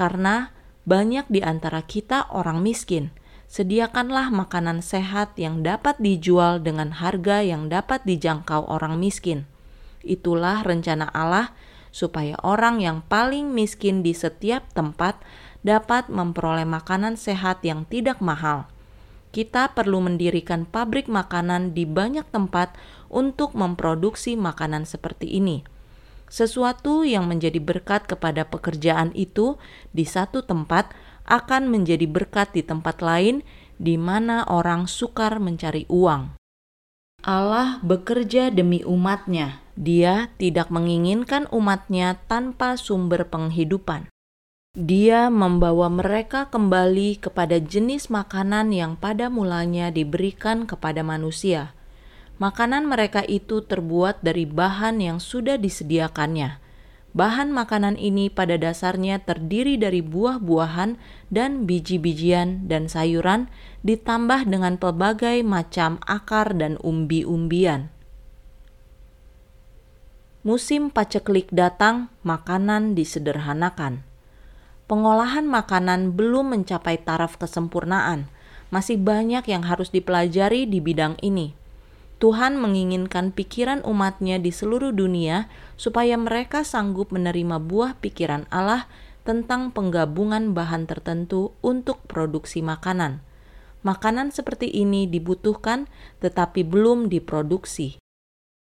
karena 0.00 0.48
banyak 0.88 1.28
di 1.28 1.44
antara 1.44 1.84
kita 1.84 2.24
orang 2.32 2.64
miskin. 2.64 3.12
Sediakanlah 3.52 4.32
makanan 4.32 4.80
sehat 4.80 5.36
yang 5.36 5.60
dapat 5.60 6.00
dijual 6.00 6.64
dengan 6.64 6.96
harga 6.96 7.44
yang 7.44 7.68
dapat 7.68 8.00
dijangkau 8.08 8.64
orang 8.64 8.96
miskin 8.96 9.44
Itulah 10.04 10.62
rencana 10.62 11.08
Allah 11.10 11.56
supaya 11.94 12.36
orang 12.44 12.84
yang 12.84 13.00
paling 13.06 13.56
miskin 13.56 14.04
di 14.04 14.12
setiap 14.12 14.68
tempat 14.76 15.16
dapat 15.64 16.12
memperoleh 16.12 16.68
makanan 16.68 17.16
sehat 17.16 17.64
yang 17.64 17.88
tidak 17.88 18.20
mahal. 18.20 18.68
Kita 19.34 19.74
perlu 19.74 19.98
mendirikan 19.98 20.62
pabrik 20.62 21.10
makanan 21.10 21.74
di 21.74 21.88
banyak 21.88 22.28
tempat 22.30 22.76
untuk 23.10 23.58
memproduksi 23.58 24.38
makanan 24.38 24.86
seperti 24.86 25.26
ini. 25.40 25.66
Sesuatu 26.30 27.02
yang 27.02 27.26
menjadi 27.26 27.58
berkat 27.58 28.06
kepada 28.06 28.46
pekerjaan 28.46 29.10
itu 29.14 29.58
di 29.90 30.06
satu 30.06 30.46
tempat 30.46 30.90
akan 31.26 31.72
menjadi 31.72 32.06
berkat 32.06 32.52
di 32.54 32.62
tempat 32.62 33.00
lain 33.00 33.42
di 33.80 33.98
mana 33.98 34.46
orang 34.46 34.86
sukar 34.86 35.42
mencari 35.42 35.88
uang. 35.90 36.38
Allah 37.24 37.80
bekerja 37.80 38.52
demi 38.52 38.84
umatnya. 38.84 39.63
Dia 39.74 40.30
tidak 40.38 40.70
menginginkan 40.70 41.50
umatnya 41.50 42.22
tanpa 42.30 42.78
sumber 42.78 43.26
penghidupan. 43.26 44.06
Dia 44.74 45.30
membawa 45.30 45.86
mereka 45.86 46.50
kembali 46.50 47.22
kepada 47.22 47.62
jenis 47.62 48.10
makanan 48.10 48.74
yang 48.74 48.98
pada 48.98 49.30
mulanya 49.30 49.94
diberikan 49.94 50.66
kepada 50.66 51.06
manusia. 51.06 51.78
Makanan 52.42 52.90
mereka 52.90 53.22
itu 53.22 53.62
terbuat 53.62 54.18
dari 54.26 54.42
bahan 54.42 54.98
yang 54.98 55.18
sudah 55.22 55.54
disediakannya. 55.54 56.58
Bahan 57.14 57.54
makanan 57.54 57.94
ini 57.94 58.26
pada 58.26 58.58
dasarnya 58.58 59.22
terdiri 59.22 59.78
dari 59.78 60.02
buah-buahan 60.02 60.98
dan 61.30 61.62
biji-bijian 61.62 62.66
dan 62.66 62.90
sayuran, 62.90 63.46
ditambah 63.86 64.50
dengan 64.50 64.74
pelbagai 64.82 65.46
macam 65.46 66.02
akar 66.10 66.58
dan 66.58 66.74
umbi-umbian. 66.82 67.93
Musim 70.44 70.92
paceklik 70.92 71.48
datang, 71.50 72.12
makanan 72.20 72.92
disederhanakan. 72.92 74.04
Pengolahan 74.84 75.48
makanan 75.48 76.12
belum 76.12 76.52
mencapai 76.52 77.00
taraf 77.00 77.40
kesempurnaan. 77.40 78.28
Masih 78.68 79.00
banyak 79.00 79.48
yang 79.48 79.64
harus 79.64 79.88
dipelajari 79.88 80.68
di 80.68 80.84
bidang 80.84 81.16
ini 81.24 81.64
Tuhan 82.24 82.56
menginginkan 82.56 83.36
pikiran 83.36 83.84
umatnya 83.84 84.40
di 84.40 84.54
seluruh 84.54 84.96
dunia 84.96 85.50
supaya 85.76 86.16
mereka 86.16 86.62
sanggup 86.64 87.12
menerima 87.12 87.60
buah 87.60 87.98
pikiran 88.00 88.48
Allah 88.48 88.86
tentang 89.28 89.74
penggabungan 89.74 90.56
bahan 90.56 90.88
tertentu 90.88 91.52
untuk 91.60 92.00
produksi 92.08 92.64
makanan. 92.64 93.20
Makanan 93.84 94.32
seperti 94.32 94.72
ini 94.72 95.04
dibutuhkan 95.04 95.84
tetapi 96.24 96.64
belum 96.64 97.12
diproduksi. 97.12 98.00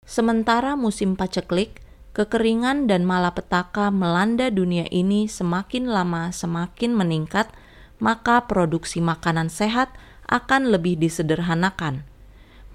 Sementara 0.05 0.77
musim 0.77 1.17
paceklik, 1.17 1.81
kekeringan 2.13 2.85
dan 2.85 3.03
malapetaka 3.03 3.89
melanda 3.89 4.53
dunia 4.53 4.85
ini 4.93 5.25
semakin 5.25 5.89
lama 5.89 6.29
semakin 6.29 6.93
meningkat, 6.93 7.49
maka 7.97 8.45
produksi 8.45 9.01
makanan 9.01 9.49
sehat 9.49 9.89
akan 10.29 10.69
lebih 10.69 10.97
disederhanakan 11.01 12.05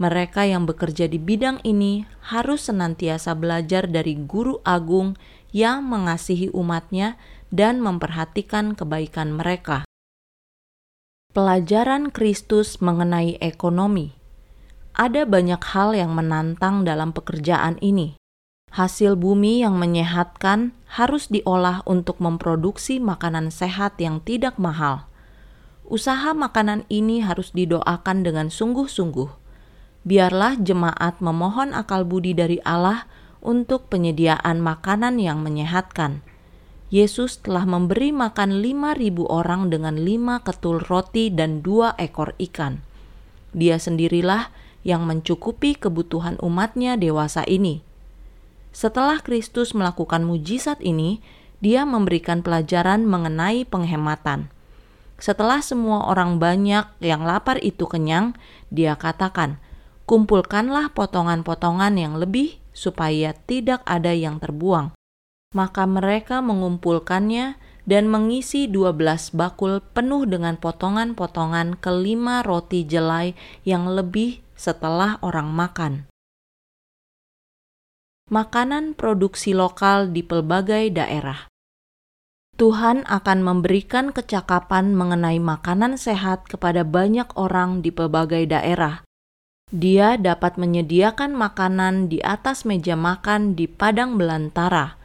mereka 0.01 0.49
yang 0.49 0.65
bekerja 0.65 1.13
di 1.13 1.21
bidang 1.21 1.61
ini 1.61 2.09
harus 2.33 2.73
senantiasa 2.73 3.37
belajar 3.37 3.85
dari 3.85 4.17
guru 4.17 4.57
agung 4.65 5.13
yang 5.53 5.85
mengasihi 5.85 6.49
umatnya 6.57 7.21
dan 7.53 7.85
memperhatikan 7.85 8.73
kebaikan 8.73 9.37
mereka. 9.37 9.85
Pelajaran 11.37 12.09
Kristus 12.09 12.81
mengenai 12.81 13.37
ekonomi. 13.45 14.17
Ada 15.01 15.25
banyak 15.25 15.65
hal 15.65 15.97
yang 15.97 16.13
menantang 16.13 16.85
dalam 16.85 17.17
pekerjaan 17.17 17.81
ini. 17.81 18.21
Hasil 18.69 19.17
bumi 19.17 19.65
yang 19.65 19.81
menyehatkan 19.81 20.77
harus 20.93 21.33
diolah 21.33 21.81
untuk 21.89 22.21
memproduksi 22.21 23.01
makanan 23.01 23.49
sehat 23.49 23.97
yang 23.97 24.21
tidak 24.21 24.61
mahal. 24.61 25.09
Usaha 25.89 26.37
makanan 26.37 26.85
ini 26.93 27.25
harus 27.25 27.49
didoakan 27.57 28.29
dengan 28.29 28.53
sungguh-sungguh 28.53 29.41
biarlah 30.05 30.57
jemaat 30.61 31.21
memohon 31.21 31.77
akal 31.77 32.09
budi 32.09 32.33
dari 32.33 32.57
Allah 32.65 33.05
untuk 33.41 33.89
penyediaan 33.89 34.61
makanan 34.61 35.21
yang 35.21 35.45
menyehatkan. 35.45 36.25
Yesus 36.91 37.39
telah 37.39 37.63
memberi 37.65 38.11
makan 38.11 38.59
lima 38.59 38.99
ribu 38.99 39.23
orang 39.31 39.71
dengan 39.71 39.95
lima 39.95 40.43
ketul 40.43 40.83
roti 40.83 41.31
dan 41.31 41.63
dua 41.63 41.95
ekor 42.03 42.35
ikan. 42.51 42.83
Dia 43.55 43.79
sendirilah 43.79 44.51
yang 44.87 45.05
mencukupi 45.05 45.77
kebutuhan 45.77 46.41
umatnya 46.41 46.97
dewasa 46.97 47.45
ini. 47.45 47.85
Setelah 48.71 49.19
Kristus 49.21 49.75
melakukan 49.75 50.23
mujizat 50.23 50.79
ini, 50.81 51.19
dia 51.61 51.85
memberikan 51.85 52.41
pelajaran 52.41 53.05
mengenai 53.05 53.69
penghematan. 53.69 54.49
Setelah 55.21 55.61
semua 55.61 56.09
orang 56.09 56.41
banyak 56.41 56.89
yang 57.05 57.29
lapar 57.29 57.61
itu 57.61 57.85
kenyang, 57.85 58.33
dia 58.73 58.97
katakan, 58.97 59.61
kumpulkanlah 60.09 60.97
potongan-potongan 60.97 61.93
yang 62.01 62.17
lebih 62.17 62.57
supaya 62.73 63.37
tidak 63.45 63.85
ada 63.85 64.17
yang 64.17 64.41
terbuang. 64.41 64.97
Maka 65.53 65.85
mereka 65.85 66.41
mengumpulkannya 66.41 67.61
dan 67.85 68.07
mengisi 68.07 68.71
dua 68.71 68.95
belas 68.95 69.35
bakul 69.35 69.83
penuh 69.83 70.25
dengan 70.25 70.55
potongan-potongan 70.57 71.77
kelima 71.83 72.41
roti 72.47 72.87
jelai 72.87 73.35
yang 73.67 73.91
lebih 73.91 74.41
setelah 74.61 75.17
orang 75.25 75.49
makan. 75.49 75.93
Makanan 78.29 78.93
produksi 78.93 79.57
lokal 79.57 80.13
di 80.13 80.21
pelbagai 80.21 80.93
daerah. 80.93 81.49
Tuhan 82.61 83.09
akan 83.09 83.41
memberikan 83.41 84.13
kecakapan 84.13 84.93
mengenai 84.93 85.41
makanan 85.41 85.97
sehat 85.97 86.45
kepada 86.45 86.85
banyak 86.85 87.33
orang 87.41 87.81
di 87.81 87.89
pelbagai 87.89 88.45
daerah, 88.53 89.01
dia 89.71 90.19
dapat 90.19 90.59
menyediakan 90.59 91.31
makanan 91.31 92.11
di 92.11 92.19
atas 92.27 92.67
meja 92.67 92.99
makan 92.99 93.55
di 93.55 93.71
padang 93.71 94.19
belantara. 94.19 94.99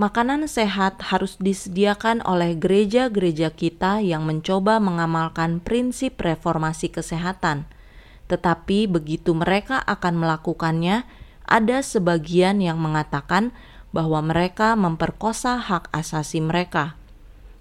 Makanan 0.00 0.48
sehat 0.48 1.12
harus 1.12 1.36
disediakan 1.36 2.24
oleh 2.24 2.56
gereja-gereja 2.56 3.52
kita 3.52 4.00
yang 4.00 4.24
mencoba 4.24 4.80
mengamalkan 4.80 5.60
prinsip 5.60 6.16
reformasi 6.24 6.88
kesehatan. 6.88 7.68
Tetapi 8.28 8.86
begitu 8.88 9.32
mereka 9.32 9.80
akan 9.84 10.20
melakukannya, 10.20 11.08
ada 11.48 11.80
sebagian 11.80 12.60
yang 12.60 12.76
mengatakan 12.76 13.56
bahwa 13.90 14.20
mereka 14.20 14.76
memperkosa 14.76 15.56
hak 15.56 15.88
asasi 15.96 16.44
mereka. 16.44 16.94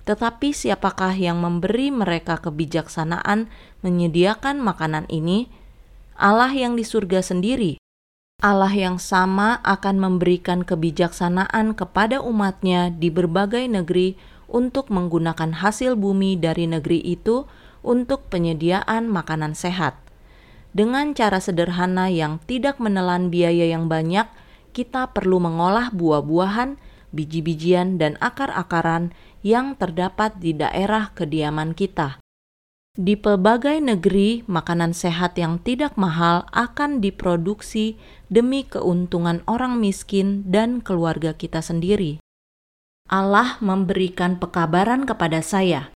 Tetapi 0.03 0.55
siapakah 0.55 1.15
yang 1.15 1.39
memberi 1.39 1.91
mereka 1.91 2.39
kebijaksanaan 2.39 3.51
menyediakan 3.83 4.59
makanan 4.59 5.07
ini? 5.11 5.51
Allah 6.15 6.51
yang 6.51 6.79
di 6.79 6.87
surga 6.87 7.19
sendiri, 7.19 7.79
Allah 8.37 8.69
yang 8.69 9.01
sama 9.01 9.59
akan 9.65 9.97
memberikan 9.97 10.61
kebijaksanaan 10.61 11.73
kepada 11.73 12.21
umatnya 12.21 12.93
di 12.93 13.09
berbagai 13.09 13.65
negeri 13.65 14.13
untuk 14.45 14.93
menggunakan 14.93 15.57
hasil 15.59 15.99
bumi 15.99 16.39
dari 16.39 16.69
negeri 16.71 17.03
itu 17.03 17.49
untuk 17.83 18.29
penyediaan 18.31 19.11
makanan 19.11 19.57
sehat. 19.57 20.06
Dengan 20.77 21.17
cara 21.17 21.41
sederhana 21.41 22.05
yang 22.05 22.37
tidak 22.45 22.77
menelan 22.77 23.33
biaya 23.33 23.65
yang 23.65 23.89
banyak, 23.89 24.29
kita 24.77 25.09
perlu 25.09 25.41
mengolah 25.41 25.89
buah-buahan, 25.89 26.77
biji-bijian, 27.09 27.97
dan 27.97 28.13
akar-akaran 28.21 29.09
yang 29.41 29.73
terdapat 29.73 30.37
di 30.37 30.53
daerah 30.53 31.09
kediaman 31.17 31.73
kita. 31.73 32.21
Di 32.93 33.17
pelbagai 33.17 33.81
negeri, 33.81 34.45
makanan 34.45 34.93
sehat 34.93 35.33
yang 35.41 35.57
tidak 35.57 35.97
mahal 35.97 36.45
akan 36.53 37.01
diproduksi 37.01 37.97
demi 38.29 38.61
keuntungan 38.61 39.41
orang 39.49 39.81
miskin 39.81 40.45
dan 40.45 40.85
keluarga 40.85 41.33
kita 41.33 41.65
sendiri. 41.65 42.21
Allah 43.09 43.57
memberikan 43.65 44.37
pekabaran 44.37 45.09
kepada 45.09 45.41
saya. 45.41 45.89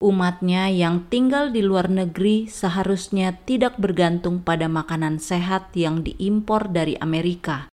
Umatnya 0.00 0.72
yang 0.72 1.12
tinggal 1.12 1.52
di 1.52 1.60
luar 1.60 1.92
negeri 1.92 2.48
seharusnya 2.48 3.36
tidak 3.44 3.76
bergantung 3.76 4.40
pada 4.40 4.64
makanan 4.64 5.20
sehat 5.20 5.76
yang 5.76 6.00
diimpor 6.00 6.72
dari 6.72 6.96
Amerika. 7.04 7.68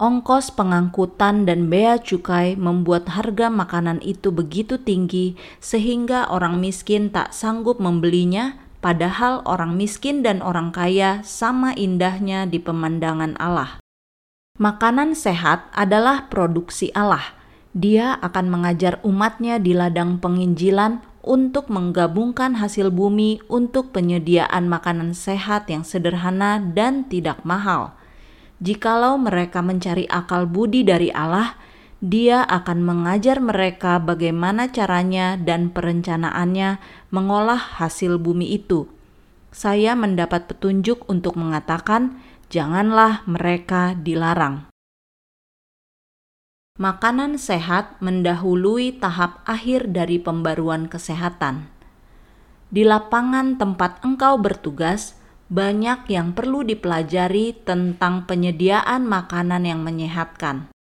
Ongkos 0.00 0.48
pengangkutan 0.56 1.44
dan 1.44 1.68
bea 1.68 2.00
cukai 2.00 2.56
membuat 2.56 3.12
harga 3.12 3.52
makanan 3.52 4.00
itu 4.00 4.32
begitu 4.32 4.80
tinggi 4.80 5.36
sehingga 5.60 6.32
orang 6.32 6.56
miskin 6.56 7.12
tak 7.12 7.36
sanggup 7.36 7.84
membelinya, 7.84 8.56
padahal 8.80 9.44
orang 9.44 9.76
miskin 9.76 10.24
dan 10.24 10.40
orang 10.40 10.72
kaya 10.72 11.20
sama 11.20 11.76
indahnya 11.76 12.48
di 12.48 12.64
pemandangan 12.64 13.36
Allah. 13.36 13.76
Makanan 14.56 15.12
sehat 15.12 15.68
adalah 15.76 16.32
produksi 16.32 16.88
Allah. 16.96 17.36
Dia 17.76 18.16
akan 18.24 18.48
mengajar 18.48 19.04
umatnya 19.04 19.60
di 19.60 19.76
ladang 19.76 20.16
penginjilan 20.16 21.11
untuk 21.22 21.70
menggabungkan 21.70 22.58
hasil 22.58 22.90
bumi 22.90 23.38
untuk 23.46 23.94
penyediaan 23.94 24.66
makanan 24.66 25.14
sehat 25.14 25.70
yang 25.70 25.86
sederhana 25.86 26.58
dan 26.58 27.06
tidak 27.06 27.46
mahal 27.46 27.94
Jikalau 28.62 29.18
mereka 29.18 29.58
mencari 29.58 30.06
akal 30.06 30.46
budi 30.46 30.86
dari 30.86 31.10
Allah, 31.10 31.58
Dia 32.02 32.42
akan 32.42 32.82
mengajar 32.82 33.38
mereka 33.38 34.02
bagaimana 34.02 34.66
caranya 34.74 35.38
dan 35.38 35.70
perencanaannya 35.70 36.82
mengolah 37.14 37.78
hasil 37.78 38.18
bumi 38.18 38.58
itu. 38.58 38.90
Saya 39.54 39.94
mendapat 39.94 40.50
petunjuk 40.50 41.06
untuk 41.06 41.38
mengatakan, 41.38 42.18
"Janganlah 42.50 43.22
mereka 43.30 43.94
dilarang." 43.94 44.71
Makanan 46.82 47.38
sehat 47.38 48.02
mendahului 48.02 48.98
tahap 48.98 49.38
akhir 49.46 49.94
dari 49.94 50.18
pembaruan 50.18 50.90
kesehatan. 50.90 51.70
Di 52.74 52.82
lapangan 52.82 53.54
tempat 53.54 54.02
engkau 54.02 54.34
bertugas, 54.42 55.14
banyak 55.46 56.10
yang 56.10 56.34
perlu 56.34 56.66
dipelajari 56.66 57.54
tentang 57.62 58.26
penyediaan 58.26 59.06
makanan 59.06 59.62
yang 59.62 59.86
menyehatkan. 59.86 60.74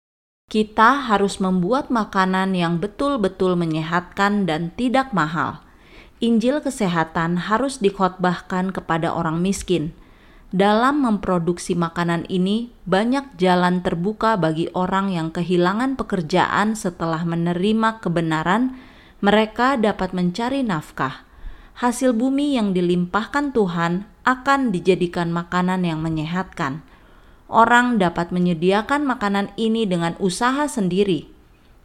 Kita 0.49 1.05
harus 1.05 1.37
membuat 1.37 1.93
makanan 1.93 2.57
yang 2.57 2.81
betul-betul 2.81 3.61
menyehatkan 3.61 4.49
dan 4.49 4.73
tidak 4.73 5.13
mahal. 5.13 5.61
Injil 6.17 6.65
kesehatan 6.65 7.45
harus 7.45 7.77
dikhotbahkan 7.77 8.73
kepada 8.73 9.13
orang 9.13 9.45
miskin. 9.45 9.93
Dalam 10.51 11.07
memproduksi 11.07 11.79
makanan 11.79 12.27
ini, 12.27 12.75
banyak 12.83 13.39
jalan 13.39 13.87
terbuka 13.87 14.35
bagi 14.35 14.67
orang 14.75 15.15
yang 15.15 15.31
kehilangan 15.31 15.95
pekerjaan 15.95 16.75
setelah 16.75 17.23
menerima 17.23 18.03
kebenaran. 18.03 18.75
Mereka 19.23 19.79
dapat 19.79 20.11
mencari 20.11 20.67
nafkah. 20.67 21.23
Hasil 21.79 22.19
bumi 22.19 22.59
yang 22.59 22.75
dilimpahkan 22.75 23.55
Tuhan 23.55 24.11
akan 24.27 24.75
dijadikan 24.75 25.31
makanan 25.31 25.87
yang 25.87 26.03
menyehatkan. 26.03 26.83
Orang 27.47 28.03
dapat 28.03 28.35
menyediakan 28.35 29.07
makanan 29.07 29.55
ini 29.55 29.87
dengan 29.87 30.19
usaha 30.19 30.67
sendiri. 30.67 31.31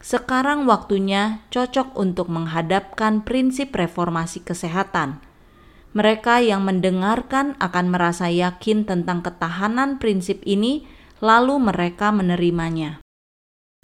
Sekarang 0.01 0.69
waktunya 0.69 1.41
cocok 1.49 1.97
untuk 1.97 2.33
menghadapkan 2.33 3.25
prinsip 3.25 3.73
reformasi 3.73 4.41
kesehatan. 4.45 5.24
Mereka 5.95 6.43
yang 6.43 6.67
mendengarkan 6.67 7.55
akan 7.63 7.85
merasa 7.87 8.27
yakin 8.27 8.83
tentang 8.83 9.23
ketahanan 9.23 9.95
prinsip 9.95 10.43
ini, 10.43 10.83
lalu 11.23 11.55
mereka 11.55 12.11
menerimanya. 12.11 12.99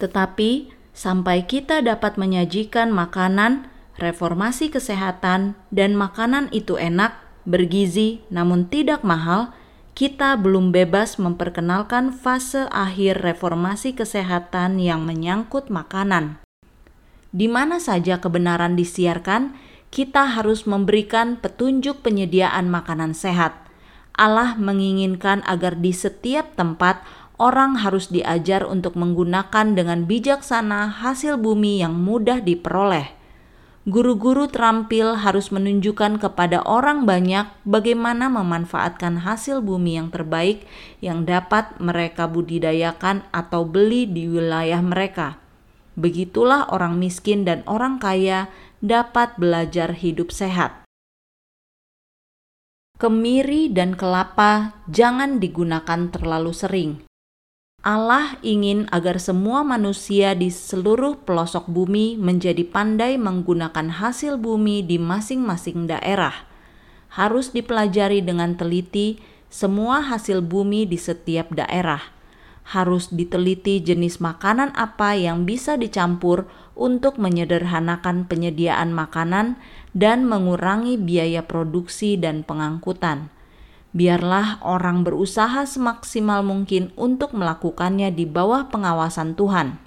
Tetapi 0.04 0.76
sampai 0.92 1.48
kita 1.48 1.80
dapat 1.80 2.20
menyajikan 2.20 2.92
makanan, 2.92 3.72
reformasi 3.96 4.68
kesehatan, 4.68 5.56
dan 5.72 5.96
makanan 5.96 6.52
itu 6.52 6.76
enak, 6.76 7.16
bergizi 7.48 8.20
namun 8.28 8.68
tidak 8.68 9.08
mahal, 9.08 9.56
kita 9.96 10.36
belum 10.36 10.76
bebas 10.76 11.16
memperkenalkan 11.16 12.12
fase 12.12 12.68
akhir 12.76 13.24
reformasi 13.24 13.96
kesehatan 13.96 14.84
yang 14.84 15.08
menyangkut 15.08 15.72
makanan. 15.72 16.44
Di 17.32 17.48
mana 17.48 17.80
saja 17.80 18.20
kebenaran 18.20 18.76
disiarkan, 18.76 19.56
kita 19.92 20.40
harus 20.40 20.64
memberikan 20.64 21.38
petunjuk 21.38 22.02
penyediaan 22.02 22.72
makanan 22.72 23.12
sehat. 23.12 23.54
Allah 24.18 24.58
menginginkan 24.58 25.44
agar 25.44 25.78
di 25.78 25.94
setiap 25.94 26.56
tempat 26.56 27.04
orang 27.38 27.84
harus 27.84 28.08
diajar 28.08 28.64
untuk 28.64 28.96
menggunakan 28.96 29.76
dengan 29.76 30.08
bijaksana 30.08 31.04
hasil 31.04 31.38
bumi 31.38 31.84
yang 31.84 31.94
mudah 31.94 32.40
diperoleh 32.40 33.22
guru-guru 33.82 34.46
terampil 34.46 35.18
harus 35.18 35.50
menunjukkan 35.50 36.22
kepada 36.22 36.62
orang 36.62 37.10
banyak 37.10 37.50
bagaimana 37.66 38.30
memanfaatkan 38.30 39.26
hasil 39.26 39.66
bumi 39.66 39.98
yang 39.98 40.14
terbaik 40.14 40.70
yang 41.02 41.26
dapat 41.26 41.74
mereka 41.82 42.30
budidayakan 42.30 43.26
atau 43.34 43.66
beli 43.66 44.06
di 44.06 44.30
wilayah 44.30 44.86
mereka. 44.86 45.42
Begitulah 45.98 46.70
orang 46.70 47.02
miskin 47.02 47.42
dan 47.42 47.66
orang 47.66 47.98
kaya 47.98 48.54
dapat 48.82 49.38
belajar 49.38 49.94
hidup 49.94 50.34
sehat. 50.34 50.82
Kemiri 52.98 53.70
dan 53.70 53.94
kelapa 53.94 54.74
jangan 54.90 55.38
digunakan 55.38 56.10
terlalu 56.10 56.54
sering. 56.54 56.92
Allah 57.82 58.38
ingin 58.46 58.86
agar 58.94 59.18
semua 59.18 59.66
manusia 59.66 60.38
di 60.38 60.54
seluruh 60.54 61.22
pelosok 61.26 61.66
bumi 61.66 62.14
menjadi 62.18 62.62
pandai 62.62 63.18
menggunakan 63.18 64.02
hasil 64.02 64.38
bumi 64.38 64.86
di 64.86 65.02
masing-masing 65.02 65.90
daerah. 65.90 66.46
Harus 67.10 67.54
dipelajari 67.54 68.22
dengan 68.22 68.54
teliti 68.54 69.18
semua 69.50 70.06
hasil 70.06 70.46
bumi 70.46 70.86
di 70.86 70.98
setiap 70.98 71.50
daerah. 71.54 72.21
Harus 72.62 73.10
diteliti 73.10 73.82
jenis 73.82 74.22
makanan 74.22 74.72
apa 74.78 75.18
yang 75.18 75.44
bisa 75.44 75.76
dicampur 75.76 76.48
untuk 76.78 77.18
menyederhanakan 77.18 78.30
penyediaan 78.30 78.94
makanan 78.94 79.60
dan 79.92 80.24
mengurangi 80.30 80.96
biaya 80.96 81.44
produksi 81.44 82.16
dan 82.16 82.46
pengangkutan 82.48 83.34
Biarlah 83.92 84.64
orang 84.64 85.04
berusaha 85.04 85.68
semaksimal 85.68 86.48
mungkin 86.48 86.96
untuk 86.96 87.36
melakukannya 87.36 88.16
di 88.16 88.24
bawah 88.24 88.72
pengawasan 88.72 89.36
Tuhan. 89.36 89.84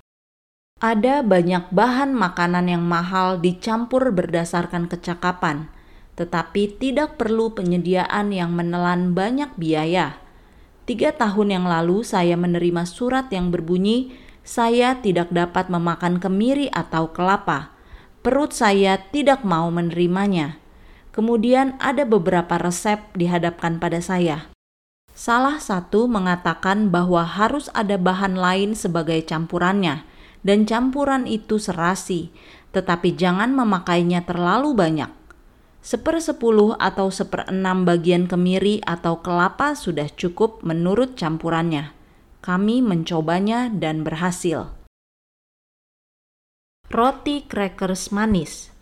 Ada 0.84 1.24
banyak 1.24 1.72
bahan 1.72 2.12
makanan 2.12 2.68
yang 2.68 2.84
mahal 2.84 3.40
dicampur 3.40 4.12
berdasarkan 4.12 4.92
kecakapan, 4.92 5.72
tetapi 6.20 6.76
tidak 6.76 7.16
perlu 7.16 7.56
penyediaan 7.56 8.28
yang 8.28 8.52
menelan 8.52 9.16
banyak 9.16 9.48
biaya. 9.56 10.20
Tiga 10.84 11.16
tahun 11.16 11.56
yang 11.56 11.66
lalu, 11.68 12.04
saya 12.04 12.36
menerima 12.36 12.84
surat 12.84 13.32
yang 13.32 13.48
berbunyi: 13.48 14.12
"Saya 14.44 15.00
tidak 15.00 15.32
dapat 15.32 15.72
memakan 15.72 16.20
kemiri 16.20 16.68
atau 16.68 17.08
kelapa. 17.08 17.72
Perut 18.20 18.52
saya 18.52 19.00
tidak 19.00 19.48
mau 19.48 19.72
menerimanya." 19.72 20.60
Kemudian 21.14 21.78
ada 21.80 22.04
beberapa 22.04 22.60
resep 22.60 23.00
dihadapkan 23.16 23.80
pada 23.80 24.02
saya. 24.02 24.50
Salah 25.14 25.62
satu 25.62 26.10
mengatakan 26.10 26.90
bahwa 26.90 27.22
harus 27.22 27.70
ada 27.70 27.94
bahan 27.94 28.34
lain 28.34 28.74
sebagai 28.74 29.22
campurannya, 29.22 30.02
dan 30.42 30.66
campuran 30.66 31.24
itu 31.30 31.62
serasi, 31.62 32.34
tetapi 32.74 33.14
jangan 33.14 33.54
memakainya 33.54 34.26
terlalu 34.26 34.74
banyak. 34.74 35.23
Sepersepuluh 35.84 36.80
atau 36.80 37.12
seperenam 37.12 37.84
bagian 37.84 38.24
kemiri 38.24 38.80
atau 38.88 39.20
kelapa 39.20 39.76
sudah 39.76 40.08
cukup 40.08 40.64
menurut 40.64 41.12
campurannya. 41.12 41.92
Kami 42.40 42.80
mencobanya 42.80 43.68
dan 43.68 44.00
berhasil. 44.00 44.72
Roti 46.88 47.44
crackers 47.44 48.08
manis 48.08 48.72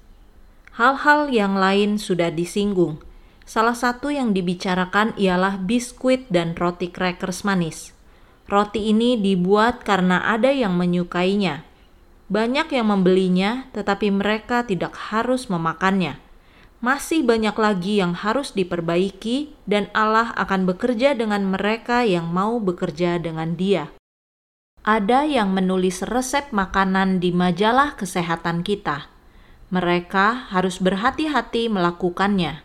Hal-hal 0.79 1.27
yang 1.35 1.59
lain 1.59 1.99
sudah 1.99 2.31
disinggung. 2.31 3.03
Salah 3.43 3.75
satu 3.75 4.15
yang 4.15 4.31
dibicarakan 4.31 5.19
ialah 5.19 5.59
biskuit 5.59 6.31
dan 6.31 6.55
roti 6.55 6.87
crackers 6.87 7.43
manis. 7.43 7.91
Roti 8.47 8.95
ini 8.95 9.19
dibuat 9.19 9.83
karena 9.83 10.23
ada 10.23 10.55
yang 10.55 10.79
menyukainya. 10.79 11.67
Banyak 12.31 12.71
yang 12.71 12.95
membelinya, 12.95 13.67
tetapi 13.75 14.09
mereka 14.15 14.62
tidak 14.65 14.95
harus 15.11 15.51
memakannya. 15.51 16.32
Masih 16.83 17.23
banyak 17.23 17.55
lagi 17.55 18.03
yang 18.03 18.12
harus 18.12 18.53
diperbaiki, 18.53 19.55
dan 19.71 19.87
Allah 19.95 20.35
akan 20.35 20.66
bekerja 20.66 21.14
dengan 21.14 21.47
mereka 21.47 22.03
yang 22.03 22.27
mau 22.29 22.59
bekerja 22.59 23.23
dengan 23.23 23.55
Dia. 23.55 23.88
Ada 24.83 25.23
yang 25.31 25.55
menulis 25.55 26.03
resep 26.03 26.51
makanan 26.51 27.23
di 27.23 27.31
majalah 27.31 27.95
kesehatan 27.95 28.66
kita 28.66 29.12
mereka 29.73 30.53
harus 30.53 30.77
berhati-hati 30.77 31.73
melakukannya. 31.73 32.61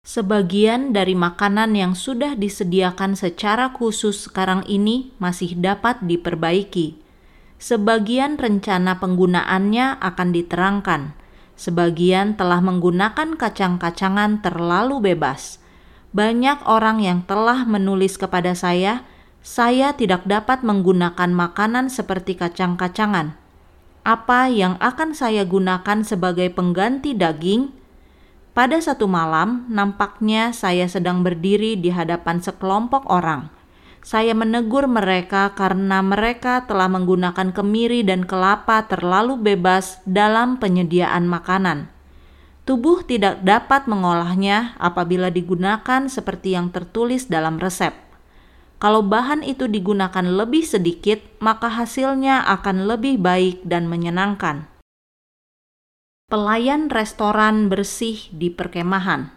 Sebagian 0.00 0.96
dari 0.96 1.12
makanan 1.12 1.76
yang 1.76 1.92
sudah 1.92 2.32
disediakan 2.32 3.12
secara 3.20 3.68
khusus 3.76 4.24
sekarang 4.24 4.64
ini 4.64 5.12
masih 5.20 5.60
dapat 5.60 6.00
diperbaiki. 6.00 6.96
Sebagian 7.60 8.40
rencana 8.40 8.96
penggunaannya 8.96 10.00
akan 10.00 10.28
diterangkan. 10.32 11.02
Sebagian 11.56 12.36
telah 12.36 12.60
menggunakan 12.60 13.32
kacang-kacangan 13.40 14.44
terlalu 14.44 15.00
bebas. 15.12 15.56
Banyak 16.12 16.68
orang 16.68 17.00
yang 17.00 17.24
telah 17.24 17.64
menulis 17.64 18.20
kepada 18.20 18.52
saya, 18.52 19.08
saya 19.40 19.96
tidak 19.96 20.28
dapat 20.28 20.60
menggunakan 20.60 21.32
makanan 21.32 21.88
seperti 21.88 22.36
kacang-kacangan. 22.36 23.40
Apa 24.04 24.52
yang 24.52 24.76
akan 24.84 25.16
saya 25.16 25.48
gunakan 25.48 26.04
sebagai 26.04 26.52
pengganti 26.52 27.16
daging? 27.16 27.72
Pada 28.52 28.76
satu 28.76 29.08
malam, 29.08 29.64
nampaknya 29.72 30.52
saya 30.52 30.84
sedang 30.86 31.24
berdiri 31.24 31.76
di 31.76 31.88
hadapan 31.88 32.38
sekelompok 32.38 33.08
orang. 33.08 33.55
Saya 34.06 34.38
menegur 34.38 34.86
mereka 34.86 35.50
karena 35.58 35.98
mereka 35.98 36.62
telah 36.62 36.86
menggunakan 36.86 37.50
kemiri 37.50 38.06
dan 38.06 38.22
kelapa 38.22 38.86
terlalu 38.86 39.34
bebas 39.34 39.98
dalam 40.06 40.62
penyediaan 40.62 41.26
makanan. 41.26 41.90
Tubuh 42.62 43.02
tidak 43.02 43.42
dapat 43.42 43.90
mengolahnya 43.90 44.78
apabila 44.78 45.26
digunakan 45.34 46.06
seperti 46.06 46.54
yang 46.54 46.70
tertulis 46.70 47.26
dalam 47.26 47.58
resep. 47.58 47.98
Kalau 48.78 49.02
bahan 49.02 49.42
itu 49.42 49.66
digunakan 49.66 50.22
lebih 50.22 50.62
sedikit, 50.62 51.18
maka 51.42 51.66
hasilnya 51.66 52.46
akan 52.46 52.86
lebih 52.86 53.18
baik 53.18 53.66
dan 53.66 53.90
menyenangkan. 53.90 54.70
Pelayan 56.30 56.94
restoran 56.94 57.66
bersih 57.66 58.30
di 58.30 58.54
perkemahan. 58.54 59.35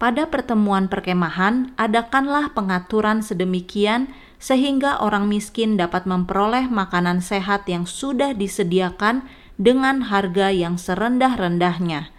Pada 0.00 0.32
pertemuan 0.32 0.88
perkemahan, 0.88 1.76
adakanlah 1.76 2.56
pengaturan 2.56 3.20
sedemikian 3.20 4.08
sehingga 4.40 4.96
orang 4.96 5.28
miskin 5.28 5.76
dapat 5.76 6.08
memperoleh 6.08 6.72
makanan 6.72 7.20
sehat 7.20 7.68
yang 7.68 7.84
sudah 7.84 8.32
disediakan 8.32 9.28
dengan 9.60 10.08
harga 10.08 10.48
yang 10.48 10.80
serendah-rendahnya 10.80 12.16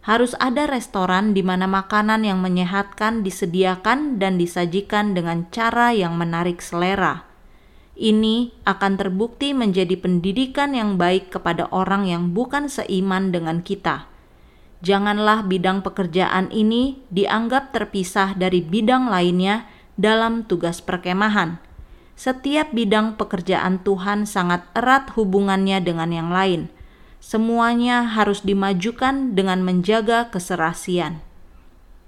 harus 0.00 0.34
ada 0.42 0.66
restoran 0.66 1.38
di 1.38 1.46
mana 1.46 1.70
makanan 1.70 2.26
yang 2.26 2.42
menyehatkan 2.42 3.22
disediakan 3.22 4.18
dan 4.18 4.42
disajikan 4.42 5.14
dengan 5.14 5.46
cara 5.54 5.94
yang 5.94 6.18
menarik 6.18 6.58
selera. 6.58 7.30
Ini 7.94 8.50
akan 8.66 8.92
terbukti 8.98 9.54
menjadi 9.54 9.94
pendidikan 10.00 10.74
yang 10.74 10.98
baik 10.98 11.30
kepada 11.30 11.70
orang 11.70 12.10
yang 12.10 12.34
bukan 12.34 12.66
seiman 12.66 13.30
dengan 13.30 13.62
kita. 13.62 14.09
Janganlah 14.80 15.44
bidang 15.44 15.84
pekerjaan 15.84 16.48
ini 16.48 17.04
dianggap 17.12 17.76
terpisah 17.76 18.32
dari 18.32 18.64
bidang 18.64 19.12
lainnya 19.12 19.68
dalam 20.00 20.48
tugas 20.48 20.80
perkemahan. 20.80 21.60
Setiap 22.16 22.72
bidang 22.72 23.20
pekerjaan 23.20 23.80
Tuhan 23.84 24.24
sangat 24.24 24.64
erat 24.76 25.12
hubungannya 25.16 25.80
dengan 25.84 26.12
yang 26.12 26.32
lain 26.32 26.72
semuanya 27.20 28.08
harus 28.08 28.40
dimajukan 28.40 29.36
dengan 29.36 29.60
menjaga 29.60 30.32
keserasian. 30.32 31.20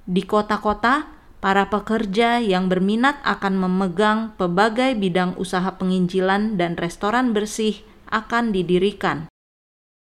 Di 0.08 0.24
kota-kota, 0.24 1.06
para 1.38 1.68
pekerja 1.68 2.40
yang 2.40 2.66
berminat 2.66 3.20
akan 3.22 3.60
memegang 3.60 4.34
pelbagai 4.40 4.96
bidang 4.98 5.36
usaha 5.38 5.68
penginjilan 5.76 6.56
dan 6.58 6.74
restoran 6.80 7.36
bersih 7.36 7.84
akan 8.08 8.50
didirikan. 8.50 9.31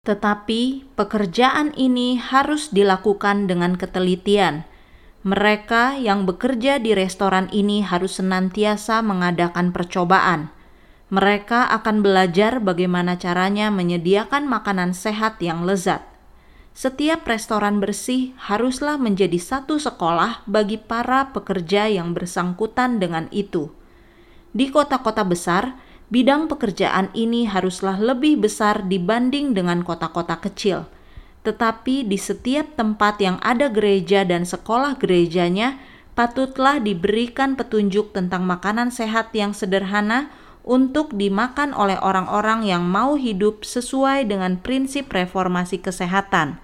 Tetapi 0.02 0.92
pekerjaan 0.98 1.74
ini 1.78 2.18
harus 2.18 2.74
dilakukan 2.74 3.46
dengan 3.46 3.78
ketelitian. 3.78 4.66
Mereka 5.22 6.02
yang 6.02 6.26
bekerja 6.26 6.82
di 6.82 6.90
restoran 6.92 7.46
ini 7.54 7.86
harus 7.86 8.18
senantiasa 8.18 8.98
mengadakan 9.06 9.70
percobaan 9.70 10.50
mereka 11.12 11.68
akan 11.68 12.00
belajar 12.00 12.56
bagaimana 12.56 13.20
caranya 13.20 13.68
menyediakan 13.68 14.48
makanan 14.48 14.96
sehat 14.96 15.36
yang 15.44 15.68
lezat. 15.68 16.00
Setiap 16.72 17.28
restoran 17.28 17.84
bersih 17.84 18.32
haruslah 18.40 18.96
menjadi 18.96 19.36
satu 19.36 19.76
sekolah 19.76 20.40
bagi 20.48 20.80
para 20.80 21.28
pekerja 21.36 21.84
yang 21.84 22.16
bersangkutan 22.16 22.96
dengan 22.96 23.28
itu. 23.28 23.68
Di 24.56 24.72
kota-kota 24.72 25.20
besar, 25.20 25.76
bidang 26.12 26.52
pekerjaan 26.52 27.08
ini 27.16 27.48
haruslah 27.48 27.96
lebih 27.96 28.44
besar 28.44 28.84
dibanding 28.84 29.56
dengan 29.56 29.80
kota-kota 29.80 30.36
kecil. 30.36 30.84
Tetapi 31.42 32.04
di 32.04 32.20
setiap 32.20 32.76
tempat 32.76 33.18
yang 33.18 33.40
ada 33.40 33.72
gereja 33.72 34.22
dan 34.28 34.44
sekolah 34.44 35.00
gerejanya, 35.00 35.80
patutlah 36.12 36.78
diberikan 36.78 37.56
petunjuk 37.56 38.12
tentang 38.12 38.44
makanan 38.44 38.92
sehat 38.92 39.32
yang 39.32 39.56
sederhana 39.56 40.28
untuk 40.62 41.16
dimakan 41.16 41.74
oleh 41.74 41.98
orang-orang 41.98 42.62
yang 42.62 42.86
mau 42.86 43.18
hidup 43.18 43.66
sesuai 43.66 44.28
dengan 44.28 44.60
prinsip 44.60 45.10
reformasi 45.10 45.82
kesehatan. 45.82 46.62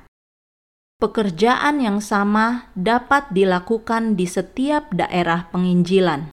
Pekerjaan 1.02 1.82
yang 1.82 1.98
sama 1.98 2.70
dapat 2.76 3.30
dilakukan 3.32 4.14
di 4.14 4.26
setiap 4.28 4.92
daerah 4.94 5.50
penginjilan. 5.50 6.30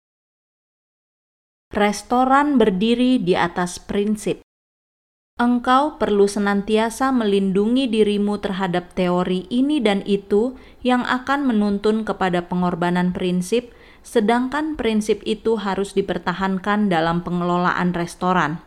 Restoran 1.72 2.60
berdiri 2.60 3.16
di 3.16 3.32
atas 3.32 3.80
prinsip. 3.80 4.44
Engkau 5.40 5.96
perlu 5.96 6.28
senantiasa 6.28 7.16
melindungi 7.16 7.88
dirimu 7.88 8.44
terhadap 8.44 8.92
teori 8.92 9.48
ini 9.48 9.80
dan 9.80 10.04
itu 10.04 10.60
yang 10.84 11.08
akan 11.08 11.48
menuntun 11.48 12.04
kepada 12.04 12.44
pengorbanan 12.44 13.16
prinsip 13.16 13.72
sedangkan 14.04 14.76
prinsip 14.76 15.24
itu 15.24 15.56
harus 15.64 15.96
dipertahankan 15.96 16.92
dalam 16.92 17.24
pengelolaan 17.24 17.96
restoran. 17.96 18.60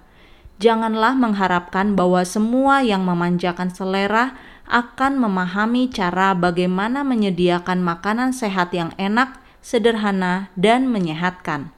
Janganlah 0.56 1.12
mengharapkan 1.12 1.92
bahwa 1.92 2.24
semua 2.24 2.80
yang 2.80 3.04
memanjakan 3.04 3.68
selera 3.68 4.32
akan 4.64 5.20
memahami 5.20 5.92
cara 5.92 6.32
bagaimana 6.32 7.04
menyediakan 7.04 7.84
makanan 7.84 8.32
sehat 8.32 8.72
yang 8.72 8.96
enak, 8.96 9.36
sederhana, 9.60 10.48
dan 10.56 10.88
menyehatkan. 10.88 11.68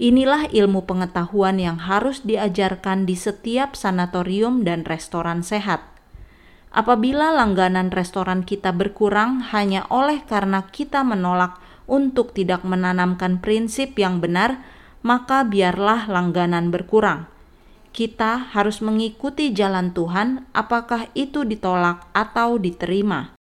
Inilah 0.00 0.48
ilmu 0.48 0.88
pengetahuan 0.88 1.60
yang 1.60 1.76
harus 1.76 2.24
diajarkan 2.24 3.04
di 3.04 3.12
setiap 3.12 3.76
sanatorium 3.76 4.64
dan 4.64 4.88
restoran 4.88 5.44
sehat. 5.44 5.84
Apabila 6.72 7.36
langganan 7.36 7.92
restoran 7.92 8.40
kita 8.48 8.72
berkurang 8.72 9.44
hanya 9.52 9.84
oleh 9.92 10.24
karena 10.24 10.64
kita 10.72 11.04
menolak 11.04 11.60
untuk 11.84 12.32
tidak 12.32 12.64
menanamkan 12.64 13.44
prinsip 13.44 13.92
yang 14.00 14.24
benar, 14.24 14.64
maka 15.04 15.44
biarlah 15.44 16.08
langganan 16.08 16.72
berkurang. 16.72 17.28
Kita 17.92 18.56
harus 18.56 18.80
mengikuti 18.80 19.52
jalan 19.52 19.92
Tuhan, 19.92 20.48
apakah 20.56 21.12
itu 21.12 21.44
ditolak 21.44 22.08
atau 22.16 22.56
diterima. 22.56 23.36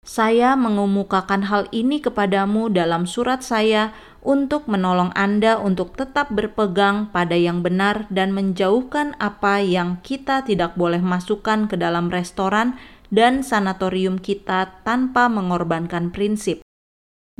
Saya 0.00 0.56
mengemukakan 0.56 1.44
hal 1.52 1.68
ini 1.76 2.00
kepadamu 2.00 2.72
dalam 2.72 3.04
surat 3.04 3.44
saya 3.44 3.92
untuk 4.20 4.68
menolong 4.68 5.10
Anda 5.16 5.56
untuk 5.56 5.96
tetap 5.96 6.28
berpegang 6.28 7.08
pada 7.08 7.32
yang 7.32 7.64
benar 7.64 8.04
dan 8.12 8.36
menjauhkan 8.36 9.16
apa 9.16 9.64
yang 9.64 9.96
kita 10.04 10.44
tidak 10.44 10.76
boleh 10.76 11.00
masukkan 11.00 11.64
ke 11.64 11.80
dalam 11.80 12.12
restoran 12.12 12.76
dan 13.08 13.40
sanatorium 13.40 14.20
kita 14.20 14.80
tanpa 14.84 15.26
mengorbankan 15.26 16.12
prinsip. 16.12 16.60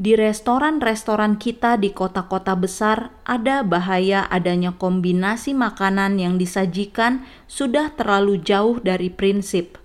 Di 0.00 0.16
restoran-restoran 0.16 1.36
kita 1.36 1.76
di 1.76 1.92
kota-kota 1.92 2.56
besar, 2.56 3.12
ada 3.28 3.60
bahaya 3.60 4.24
adanya 4.32 4.72
kombinasi 4.72 5.52
makanan 5.52 6.16
yang 6.16 6.40
disajikan 6.40 7.28
sudah 7.44 7.92
terlalu 7.92 8.40
jauh 8.40 8.80
dari 8.80 9.12
prinsip. 9.12 9.76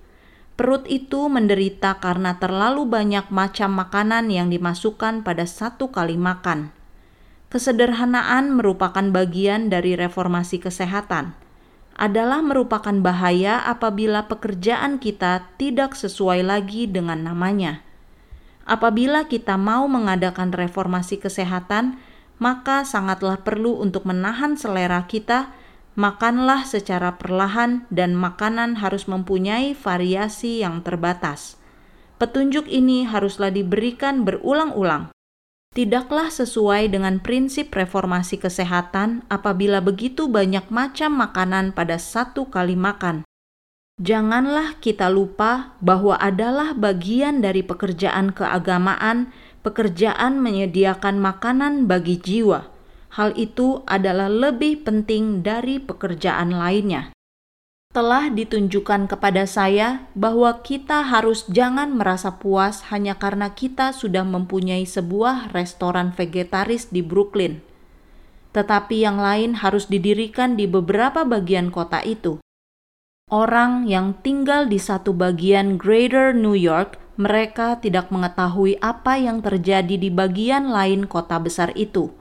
Perut 0.56 0.88
itu 0.88 1.28
menderita 1.28 2.00
karena 2.00 2.40
terlalu 2.40 2.88
banyak 2.88 3.28
macam 3.28 3.76
makanan 3.76 4.32
yang 4.32 4.48
dimasukkan 4.48 5.20
pada 5.28 5.44
satu 5.44 5.92
kali 5.92 6.16
makan. 6.16 6.72
Kesederhanaan 7.56 8.52
merupakan 8.52 9.16
bagian 9.16 9.72
dari 9.72 9.96
reformasi 9.96 10.60
kesehatan. 10.60 11.40
Adalah 11.96 12.44
merupakan 12.44 13.00
bahaya 13.00 13.64
apabila 13.64 14.28
pekerjaan 14.28 15.00
kita 15.00 15.56
tidak 15.56 15.96
sesuai 15.96 16.44
lagi 16.44 16.84
dengan 16.92 17.24
namanya 17.24 17.86
Apabila 18.66 19.30
kita 19.30 19.62
mau 19.62 19.86
mengadakan 19.86 20.50
reformasi 20.50 21.22
kesehatan, 21.22 22.02
maka 22.42 22.82
sangatlah 22.82 23.46
perlu 23.46 23.78
untuk 23.78 24.10
menahan 24.10 24.58
selera 24.58 25.06
kita. 25.06 25.54
Makanlah 25.96 26.68
secara 26.68 27.16
perlahan, 27.16 27.88
dan 27.88 28.18
makanan 28.18 28.84
harus 28.84 29.08
mempunyai 29.08 29.78
variasi 29.78 30.60
yang 30.66 30.84
terbatas. 30.84 31.56
Petunjuk 32.20 32.68
ini 32.68 33.08
haruslah 33.08 33.54
diberikan 33.54 34.28
berulang-ulang. 34.28 35.15
Tidaklah 35.76 36.32
sesuai 36.32 36.88
dengan 36.88 37.20
prinsip 37.20 37.76
reformasi 37.76 38.40
kesehatan 38.40 39.28
apabila 39.28 39.84
begitu 39.84 40.32
banyak 40.32 40.72
macam 40.72 41.20
makanan 41.20 41.76
pada 41.76 42.00
satu 42.00 42.48
kali 42.48 42.80
makan. 42.80 43.28
Janganlah 44.00 44.80
kita 44.80 45.12
lupa 45.12 45.76
bahwa 45.84 46.16
adalah 46.16 46.72
bagian 46.72 47.44
dari 47.44 47.60
pekerjaan 47.60 48.32
keagamaan, 48.32 49.36
pekerjaan 49.68 50.40
menyediakan 50.40 51.20
makanan 51.20 51.92
bagi 51.92 52.24
jiwa. 52.24 52.72
Hal 53.20 53.36
itu 53.36 53.84
adalah 53.84 54.32
lebih 54.32 54.88
penting 54.88 55.44
dari 55.44 55.84
pekerjaan 55.84 56.56
lainnya. 56.56 57.15
Telah 57.96 58.28
ditunjukkan 58.28 59.08
kepada 59.08 59.48
saya 59.48 60.12
bahwa 60.20 60.60
kita 60.60 61.08
harus 61.08 61.48
jangan 61.48 61.96
merasa 61.96 62.36
puas 62.36 62.92
hanya 62.92 63.16
karena 63.16 63.56
kita 63.56 63.96
sudah 63.96 64.28
mempunyai 64.28 64.84
sebuah 64.84 65.56
restoran 65.56 66.12
vegetaris 66.12 66.92
di 66.92 67.00
Brooklyn 67.00 67.64
tetapi 68.56 69.04
yang 69.04 69.20
lain 69.20 69.60
harus 69.60 69.92
didirikan 69.92 70.56
di 70.56 70.64
beberapa 70.64 71.28
bagian 71.28 71.76
kota 71.76 72.00
itu. 72.08 72.40
Orang 73.28 73.84
yang 73.84 74.16
tinggal 74.24 74.72
di 74.72 74.80
satu 74.80 75.12
bagian 75.12 75.76
Greater 75.76 76.32
New 76.32 76.56
York, 76.56 76.96
mereka 77.20 77.76
tidak 77.84 78.08
mengetahui 78.16 78.80
apa 78.80 79.20
yang 79.20 79.44
terjadi 79.44 80.00
di 80.00 80.08
bagian 80.08 80.72
lain 80.72 81.04
kota 81.04 81.36
besar 81.36 81.76
itu. 81.76 82.16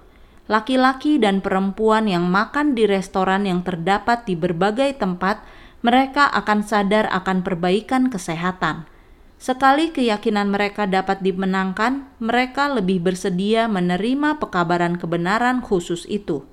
Laki-laki 0.51 1.23
dan 1.23 1.39
perempuan 1.39 2.11
yang 2.11 2.27
makan 2.27 2.75
di 2.75 2.85
restoran 2.91 3.47
yang 3.47 3.63
terdapat 3.63 4.27
di 4.27 4.35
berbagai 4.35 4.99
tempat, 4.99 5.39
mereka 5.85 6.25
akan 6.33 6.65
sadar 6.65 7.13
akan 7.13 7.45
perbaikan 7.45 8.09
kesehatan. 8.09 8.89
Sekali 9.37 9.93
keyakinan 9.93 10.49
mereka 10.49 10.89
dapat 10.89 11.21
dimenangkan, 11.21 12.09
mereka 12.17 12.73
lebih 12.73 13.05
bersedia 13.05 13.69
menerima 13.69 14.41
pekabaran 14.41 14.97
kebenaran 14.97 15.61
khusus 15.61 16.09
itu. 16.09 16.49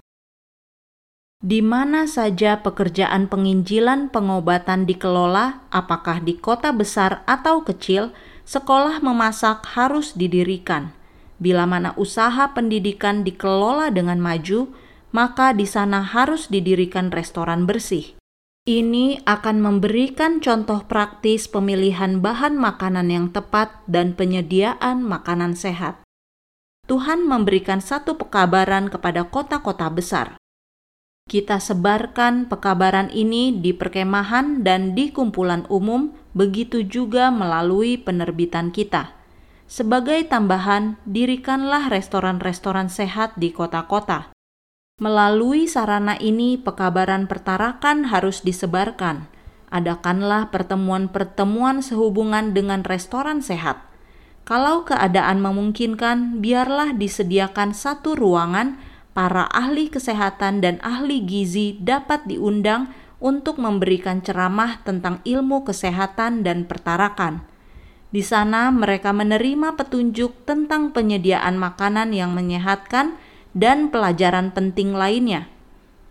Di 1.40 1.64
mana 1.64 2.06
saja 2.06 2.60
pekerjaan 2.60 3.32
penginjilan 3.32 4.12
pengobatan 4.12 4.84
dikelola, 4.84 5.64
apakah 5.72 6.20
di 6.20 6.36
kota 6.38 6.76
besar 6.76 7.24
atau 7.24 7.64
kecil, 7.64 8.12
sekolah 8.44 9.00
memasak 9.00 9.64
harus 9.74 10.14
didirikan. 10.14 10.92
Bila 11.42 11.66
mana 11.66 11.96
usaha 11.98 12.52
pendidikan 12.52 13.24
dikelola 13.24 13.90
dengan 13.90 14.20
maju, 14.20 14.70
maka 15.16 15.56
di 15.56 15.66
sana 15.66 16.04
harus 16.04 16.52
didirikan 16.52 17.10
restoran 17.10 17.66
bersih. 17.66 18.21
Ini 18.72 19.28
akan 19.28 19.60
memberikan 19.60 20.40
contoh 20.40 20.88
praktis 20.88 21.52
pemilihan 21.52 22.24
bahan 22.24 22.56
makanan 22.56 23.12
yang 23.12 23.28
tepat 23.36 23.84
dan 23.84 24.16
penyediaan 24.16 25.04
makanan 25.04 25.60
sehat. 25.60 26.00
Tuhan 26.88 27.28
memberikan 27.28 27.84
satu 27.84 28.16
pekabaran 28.16 28.88
kepada 28.88 29.28
kota-kota 29.28 29.92
besar 29.92 30.40
kita 31.32 31.64
sebarkan 31.64 32.52
pekabaran 32.52 33.08
ini 33.08 33.56
di 33.56 33.72
perkemahan 33.72 34.68
dan 34.68 34.92
di 34.92 35.16
kumpulan 35.16 35.64
umum, 35.72 36.12
begitu 36.36 36.84
juga 36.84 37.32
melalui 37.32 37.96
penerbitan 37.96 38.76
kita. 38.76 39.16
Sebagai 39.64 40.28
tambahan, 40.28 41.00
dirikanlah 41.08 41.88
restoran-restoran 41.88 42.92
sehat 42.92 43.40
di 43.40 43.56
kota-kota. 43.56 44.36
Melalui 45.02 45.66
sarana 45.66 46.14
ini, 46.22 46.62
pekabaran 46.62 47.26
pertarakan 47.26 48.14
harus 48.14 48.46
disebarkan. 48.46 49.26
Adakanlah 49.74 50.54
pertemuan-pertemuan 50.54 51.82
sehubungan 51.82 52.54
dengan 52.54 52.86
restoran 52.86 53.42
sehat. 53.42 53.82
Kalau 54.46 54.86
keadaan 54.86 55.42
memungkinkan, 55.42 56.38
biarlah 56.38 56.94
disediakan 56.94 57.74
satu 57.74 58.14
ruangan 58.14 58.78
para 59.18 59.50
ahli 59.50 59.90
kesehatan 59.90 60.62
dan 60.62 60.78
ahli 60.86 61.26
gizi 61.26 61.82
dapat 61.82 62.30
diundang 62.30 62.94
untuk 63.18 63.58
memberikan 63.58 64.22
ceramah 64.22 64.86
tentang 64.86 65.18
ilmu 65.26 65.66
kesehatan 65.66 66.46
dan 66.46 66.70
pertarakan. 66.70 67.42
Di 68.14 68.22
sana, 68.22 68.70
mereka 68.70 69.18
menerima 69.18 69.82
petunjuk 69.82 70.46
tentang 70.46 70.94
penyediaan 70.94 71.58
makanan 71.58 72.14
yang 72.14 72.38
menyehatkan 72.38 73.18
dan 73.52 73.92
pelajaran 73.92 74.56
penting 74.56 74.96
lainnya. 74.96 75.48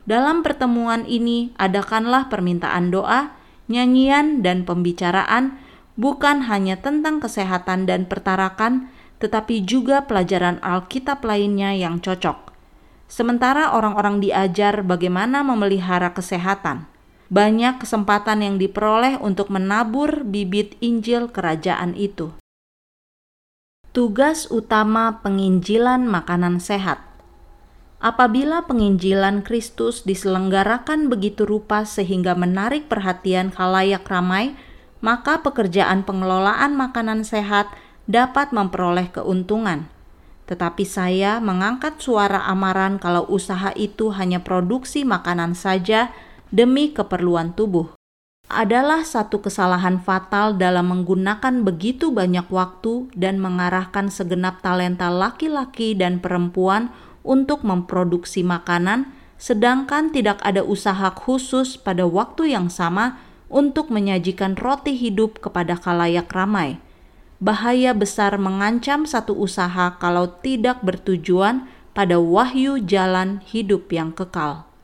Dalam 0.04 0.40
pertemuan 0.40 1.04
ini, 1.04 1.54
adakanlah 1.60 2.26
permintaan 2.32 2.90
doa, 2.90 3.36
nyanyian, 3.70 4.42
dan 4.42 4.66
pembicaraan, 4.66 5.60
bukan 5.94 6.48
hanya 6.48 6.80
tentang 6.80 7.20
kesehatan 7.22 7.86
dan 7.86 8.08
pertarakan, 8.08 8.90
tetapi 9.20 9.62
juga 9.62 10.08
pelajaran 10.08 10.58
Alkitab 10.64 11.22
lainnya 11.22 11.76
yang 11.76 12.00
cocok 12.00 12.50
sementara 13.10 13.74
orang-orang 13.74 14.22
diajar 14.22 14.86
bagaimana 14.86 15.42
memelihara 15.42 16.14
kesehatan. 16.14 16.86
Banyak 17.30 17.82
kesempatan 17.82 18.42
yang 18.42 18.56
diperoleh 18.58 19.18
untuk 19.18 19.50
menabur 19.50 20.22
bibit 20.22 20.78
Injil 20.78 21.30
kerajaan 21.30 21.98
itu. 21.98 22.34
Tugas 23.90 24.46
utama 24.50 25.18
penginjilan 25.22 26.06
makanan 26.06 26.62
sehat. 26.62 27.02
Apabila 28.00 28.64
penginjilan 28.64 29.44
Kristus 29.44 30.08
diselenggarakan 30.08 31.12
begitu 31.12 31.44
rupa 31.44 31.84
sehingga 31.84 32.32
menarik 32.32 32.88
perhatian 32.88 33.52
khalayak 33.52 34.08
ramai, 34.08 34.56
maka 35.04 35.44
pekerjaan 35.44 36.08
pengelolaan 36.08 36.76
makanan 36.80 37.28
sehat 37.28 37.68
dapat 38.08 38.56
memperoleh 38.56 39.12
keuntungan 39.12 39.88
tetapi 40.50 40.82
saya 40.82 41.38
mengangkat 41.38 42.02
suara 42.02 42.42
amaran 42.50 42.98
kalau 42.98 43.22
usaha 43.30 43.70
itu 43.78 44.10
hanya 44.10 44.42
produksi 44.42 45.06
makanan 45.06 45.54
saja 45.54 46.10
demi 46.50 46.90
keperluan 46.90 47.54
tubuh. 47.54 47.94
Adalah 48.50 49.06
satu 49.06 49.46
kesalahan 49.46 50.02
fatal 50.02 50.58
dalam 50.58 50.90
menggunakan 50.90 51.62
begitu 51.62 52.10
banyak 52.10 52.50
waktu 52.50 53.06
dan 53.14 53.38
mengarahkan 53.38 54.10
segenap 54.10 54.58
talenta 54.58 55.06
laki-laki 55.06 55.94
dan 55.94 56.18
perempuan 56.18 56.90
untuk 57.26 57.66
memproduksi 57.66 58.40
makanan, 58.44 59.10
sedangkan 59.40 60.12
tidak 60.12 60.40
ada 60.44 60.64
usaha 60.64 61.12
khusus 61.12 61.76
pada 61.80 62.04
waktu 62.08 62.52
yang 62.52 62.72
sama 62.72 63.20
untuk 63.50 63.90
menyajikan 63.90 64.54
roti 64.56 64.94
hidup 64.94 65.40
kepada 65.42 65.74
kalayak 65.76 66.30
ramai 66.30 66.78
bahaya 67.40 67.96
besar 67.96 68.36
mengancam 68.36 69.08
satu 69.08 69.32
usaha 69.32 69.96
kalau 69.96 70.28
tidak 70.44 70.84
bertujuan 70.84 71.66
pada 71.96 72.20
wahyu 72.20 72.78
jalan 72.84 73.40
hidup 73.48 73.88
yang 73.90 74.12
kekal. 74.12 74.69